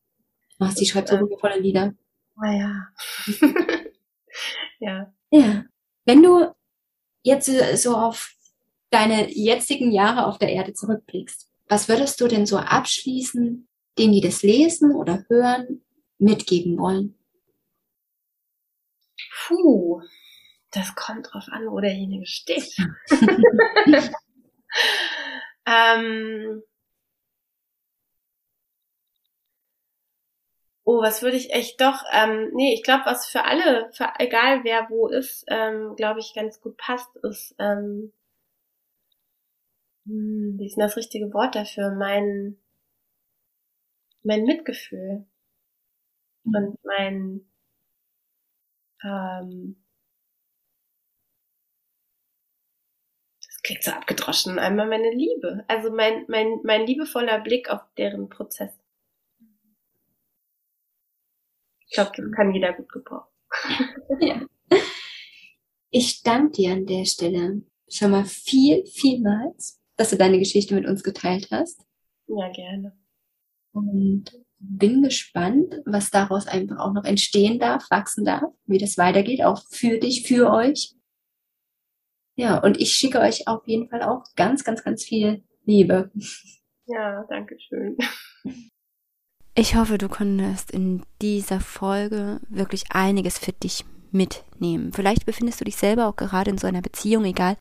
Ach, 0.59 0.73
sie 0.73 0.85
schreibt 0.85 1.09
so 1.09 1.19
wundervolle 1.19 1.59
Lieder. 1.59 1.95
Ah 2.37 2.53
ja. 2.53 2.89
ja. 4.81 5.15
Ja. 5.31 5.65
Wenn 6.05 6.23
du 6.23 6.55
jetzt 7.23 7.51
so 7.83 7.97
auf 7.97 8.35
deine 8.91 9.31
jetzigen 9.31 9.93
Jahre 9.93 10.27
auf 10.27 10.37
der 10.37 10.51
Erde 10.51 10.75
zurückblickst, 10.75 11.51
was 11.69 11.89
würdest 11.89 12.21
du 12.21 12.29
denn 12.29 12.45
so 12.45 12.59
abschließen, 12.59 13.67
denen 13.99 14.13
die 14.13 14.21
das 14.21 14.43
lesen 14.43 14.95
oder 14.95 15.25
hören, 15.31 15.87
mitgeben 16.19 16.79
wollen? 16.79 17.19
Puh, 19.47 20.03
das 20.77 20.95
kommt 20.95 21.33
drauf 21.33 21.49
an, 21.51 21.71
wo 21.71 21.81
derjenige 21.81 22.27
steht. 22.27 22.77
ähm, 25.67 26.63
oh, 30.85 31.01
was 31.01 31.23
würde 31.23 31.37
ich 31.39 31.53
echt 31.53 31.81
doch, 31.81 32.05
ähm, 32.13 32.51
nee, 32.55 32.75
ich 32.75 32.83
glaube, 32.83 33.07
was 33.07 33.27
für 33.27 33.45
alle, 33.45 33.91
für, 33.95 34.13
egal 34.19 34.65
wer 34.65 34.91
wo 34.91 35.09
ist, 35.09 35.45
ähm, 35.49 35.97
glaube 35.97 36.21
ich, 36.21 36.35
ganz 36.35 36.61
gut 36.61 36.77
passt, 36.77 37.09
ist, 37.23 37.55
ähm, 37.59 38.13
hm, 40.05 40.57
wie 40.59 40.67
ist 40.67 40.77
denn 40.77 40.83
das 40.83 40.97
richtige 40.97 41.33
Wort 41.33 41.55
dafür? 41.55 41.91
Mein, 41.95 42.59
mein 44.23 44.45
Mitgefühl 44.45 45.27
und 46.45 46.79
mein, 46.85 47.49
ähm, 49.03 49.77
klingt 53.67 53.83
so 53.83 53.91
abgedroschen, 53.91 54.59
einmal 54.59 54.89
meine 54.89 55.11
Liebe. 55.11 55.65
Also 55.67 55.91
mein, 55.91 56.25
mein, 56.29 56.61
mein 56.63 56.87
liebevoller 56.87 57.41
Blick 57.41 57.69
auf 57.69 57.81
deren 57.99 58.29
Prozess. 58.29 58.73
Ich 61.89 61.95
glaube, 61.95 62.13
das 62.17 62.31
kann 62.33 62.55
jeder 62.55 62.73
gut 62.73 62.91
gebrauchen. 62.91 63.29
Ja. 64.21 64.47
Ich 65.91 66.23
danke 66.23 66.53
dir 66.53 66.73
an 66.73 66.87
der 66.87 67.05
Stelle 67.07 67.63
schon 67.89 68.11
mal 68.11 68.25
viel, 68.25 68.85
vielmals, 68.87 69.81
dass 69.97 70.11
du 70.11 70.17
deine 70.17 70.39
Geschichte 70.39 70.75
mit 70.75 70.87
uns 70.87 71.03
geteilt 71.03 71.49
hast. 71.51 71.87
Ja, 72.27 72.51
gerne. 72.53 72.97
Und 73.73 74.25
bin 74.59 75.03
gespannt, 75.03 75.81
was 75.87 76.11
daraus 76.11 76.47
einfach 76.47 76.79
auch 76.79 76.93
noch 76.93 77.05
entstehen 77.05 77.59
darf, 77.59 77.91
wachsen 77.91 78.25
darf, 78.25 78.53
wie 78.67 78.79
das 78.79 78.99
weitergeht, 78.99 79.43
auch 79.43 79.63
für 79.71 79.99
dich, 79.99 80.27
für 80.27 80.53
euch. 80.53 80.96
Ja, 82.37 82.59
und 82.59 82.79
ich 82.79 82.93
schicke 82.93 83.21
euch 83.21 83.49
auf 83.49 83.67
jeden 83.67 83.89
Fall 83.89 84.03
auch 84.03 84.23
ganz, 84.37 84.63
ganz, 84.63 84.85
ganz 84.85 85.05
viel 85.05 85.43
Liebe. 85.65 86.11
Ja, 86.87 87.25
danke 87.29 87.59
schön. 87.59 87.97
Ich 89.59 89.75
hoffe, 89.75 89.97
du 89.97 90.09
konntest 90.09 90.71
in 90.71 91.03
dieser 91.23 91.61
Folge 91.61 92.41
wirklich 92.51 92.85
einiges 92.91 93.39
für 93.39 93.53
dich 93.53 93.87
mitnehmen. 94.13 94.93
Vielleicht 94.93 95.25
befindest 95.25 95.61
du 95.61 95.65
dich 95.65 95.77
selber 95.77 96.07
auch 96.07 96.17
gerade 96.17 96.51
in 96.51 96.59
so 96.59 96.67
einer 96.67 96.83
Beziehung, 96.83 97.25
egal 97.25 97.57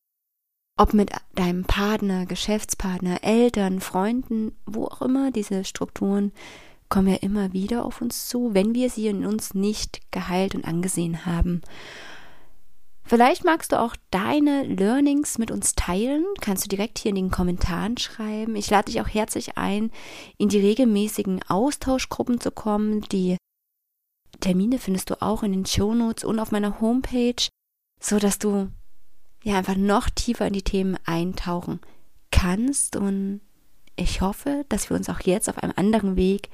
ob 0.77 0.93
mit 0.93 1.11
deinem 1.35 1.63
Partner, 1.63 2.25
Geschäftspartner, 2.25 3.23
Eltern, 3.23 3.79
Freunden, 3.79 4.51
wo 4.65 4.85
auch 4.85 5.01
immer, 5.01 5.31
diese 5.31 5.63
Strukturen 5.63 6.33
kommen 6.89 7.07
ja 7.07 7.15
immer 7.15 7.53
wieder 7.53 7.85
auf 7.85 8.01
uns 8.01 8.27
zu, 8.27 8.53
wenn 8.53 8.75
wir 8.75 8.89
sie 8.89 9.07
in 9.07 9.25
uns 9.25 9.53
nicht 9.53 10.11
geheilt 10.11 10.53
und 10.53 10.65
angesehen 10.65 11.25
haben. 11.25 11.61
Vielleicht 13.07 13.45
magst 13.45 13.71
du 13.71 13.79
auch 13.79 13.95
deine 14.09 14.63
Learnings 14.63 15.37
mit 15.37 15.51
uns 15.51 15.75
teilen. 15.75 16.25
Kannst 16.41 16.65
du 16.65 16.69
direkt 16.69 16.97
hier 16.97 17.09
in 17.09 17.15
den 17.15 17.29
Kommentaren 17.29 17.97
schreiben. 17.97 18.55
Ich 18.55 18.71
lade 18.71 18.91
dich 18.91 18.99
auch 18.99 19.07
herzlich 19.07 19.59
ein, 19.59 19.91
in 20.39 20.49
die 20.49 20.59
regelmäßigen 20.59 21.41
Austauschgruppen 21.47 22.41
zu 22.41 22.49
kommen. 22.49 23.01
Die 23.11 23.37
Termine 24.39 24.79
findest 24.79 25.11
du 25.11 25.21
auch 25.21 25.43
in 25.43 25.51
den 25.51 25.67
Shownotes 25.67 26.23
und 26.23 26.39
auf 26.39 26.51
meiner 26.51 26.81
Homepage, 26.81 27.47
so 27.99 28.17
dass 28.17 28.39
du 28.39 28.69
ja 29.43 29.55
einfach 29.55 29.75
noch 29.75 30.09
tiefer 30.09 30.47
in 30.47 30.53
die 30.53 30.63
Themen 30.63 30.97
eintauchen 31.05 31.81
kannst. 32.31 32.95
Und 32.95 33.41
ich 33.95 34.21
hoffe, 34.21 34.65
dass 34.67 34.89
wir 34.89 34.97
uns 34.97 35.09
auch 35.09 35.19
jetzt 35.21 35.47
auf 35.47 35.59
einem 35.59 35.73
anderen 35.75 36.15
Weg 36.15 36.49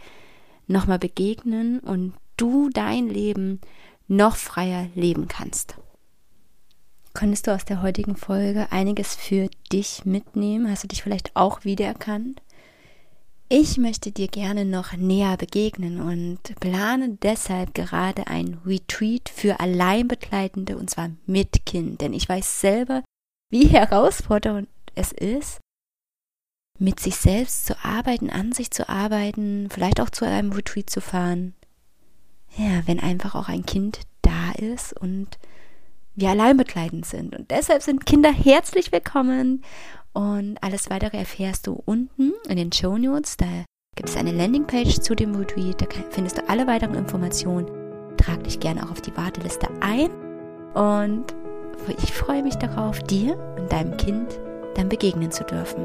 nochmal 0.67 0.99
begegnen 0.99 1.79
und 1.79 2.13
du 2.35 2.69
dein 2.69 3.07
Leben 3.07 3.61
noch 4.09 4.35
freier 4.35 4.89
leben 4.95 5.29
kannst. 5.29 5.77
Konntest 7.13 7.47
du 7.47 7.53
aus 7.53 7.65
der 7.65 7.81
heutigen 7.81 8.15
Folge 8.15 8.71
einiges 8.71 9.15
für 9.15 9.49
dich 9.71 10.05
mitnehmen? 10.05 10.69
Hast 10.69 10.83
du 10.83 10.87
dich 10.87 11.03
vielleicht 11.03 11.35
auch 11.35 11.65
wiedererkannt? 11.65 12.41
Ich 13.49 13.77
möchte 13.77 14.13
dir 14.13 14.29
gerne 14.29 14.63
noch 14.63 14.93
näher 14.93 15.35
begegnen 15.35 15.99
und 15.99 16.39
plane 16.61 17.17
deshalb 17.21 17.73
gerade 17.73 18.27
ein 18.27 18.61
Retreat 18.65 19.27
für 19.27 19.59
Alleinbegleitende 19.59 20.77
und 20.77 20.89
zwar 20.89 21.09
mit 21.25 21.65
Kind. 21.65 21.99
Denn 21.99 22.13
ich 22.13 22.29
weiß 22.29 22.61
selber, 22.61 23.03
wie 23.49 23.67
herausfordernd 23.67 24.69
es 24.95 25.11
ist, 25.11 25.59
mit 26.79 27.01
sich 27.01 27.17
selbst 27.17 27.65
zu 27.65 27.75
arbeiten, 27.83 28.29
an 28.29 28.53
sich 28.53 28.71
zu 28.71 28.87
arbeiten, 28.87 29.69
vielleicht 29.69 29.99
auch 29.99 30.09
zu 30.09 30.25
einem 30.25 30.53
Retreat 30.53 30.89
zu 30.89 31.01
fahren. 31.01 31.53
Ja, 32.57 32.87
wenn 32.87 33.01
einfach 33.01 33.35
auch 33.35 33.49
ein 33.49 33.65
Kind 33.65 33.99
da 34.21 34.51
ist 34.53 34.93
und 34.93 35.37
wir 36.15 36.29
allein 36.29 36.57
begleitend 36.57 37.05
sind. 37.05 37.35
Und 37.35 37.51
deshalb 37.51 37.81
sind 37.81 38.05
Kinder 38.05 38.31
herzlich 38.31 38.91
willkommen. 38.91 39.63
Und 40.13 40.57
alles 40.61 40.89
weitere 40.89 41.17
erfährst 41.17 41.67
du 41.67 41.81
unten 41.85 42.33
in 42.47 42.57
den 42.57 42.71
Show 42.71 42.97
Notes. 42.97 43.37
Da 43.37 43.47
gibt 43.95 44.09
es 44.09 44.17
eine 44.17 44.31
Landingpage 44.31 44.99
zu 44.99 45.15
dem 45.15 45.35
Retreat. 45.35 45.81
Da 45.81 45.85
findest 46.09 46.37
du 46.37 46.49
alle 46.49 46.67
weiteren 46.67 46.95
Informationen. 46.95 47.67
Trag 48.17 48.43
dich 48.43 48.59
gerne 48.59 48.83
auch 48.83 48.91
auf 48.91 49.01
die 49.01 49.15
Warteliste 49.15 49.67
ein. 49.79 50.09
Und 50.73 51.33
ich 51.87 52.13
freue 52.13 52.43
mich 52.43 52.55
darauf, 52.55 52.99
dir 52.99 53.37
und 53.57 53.71
deinem 53.71 53.97
Kind 53.97 54.39
dann 54.75 54.89
begegnen 54.89 55.31
zu 55.31 55.43
dürfen. 55.43 55.81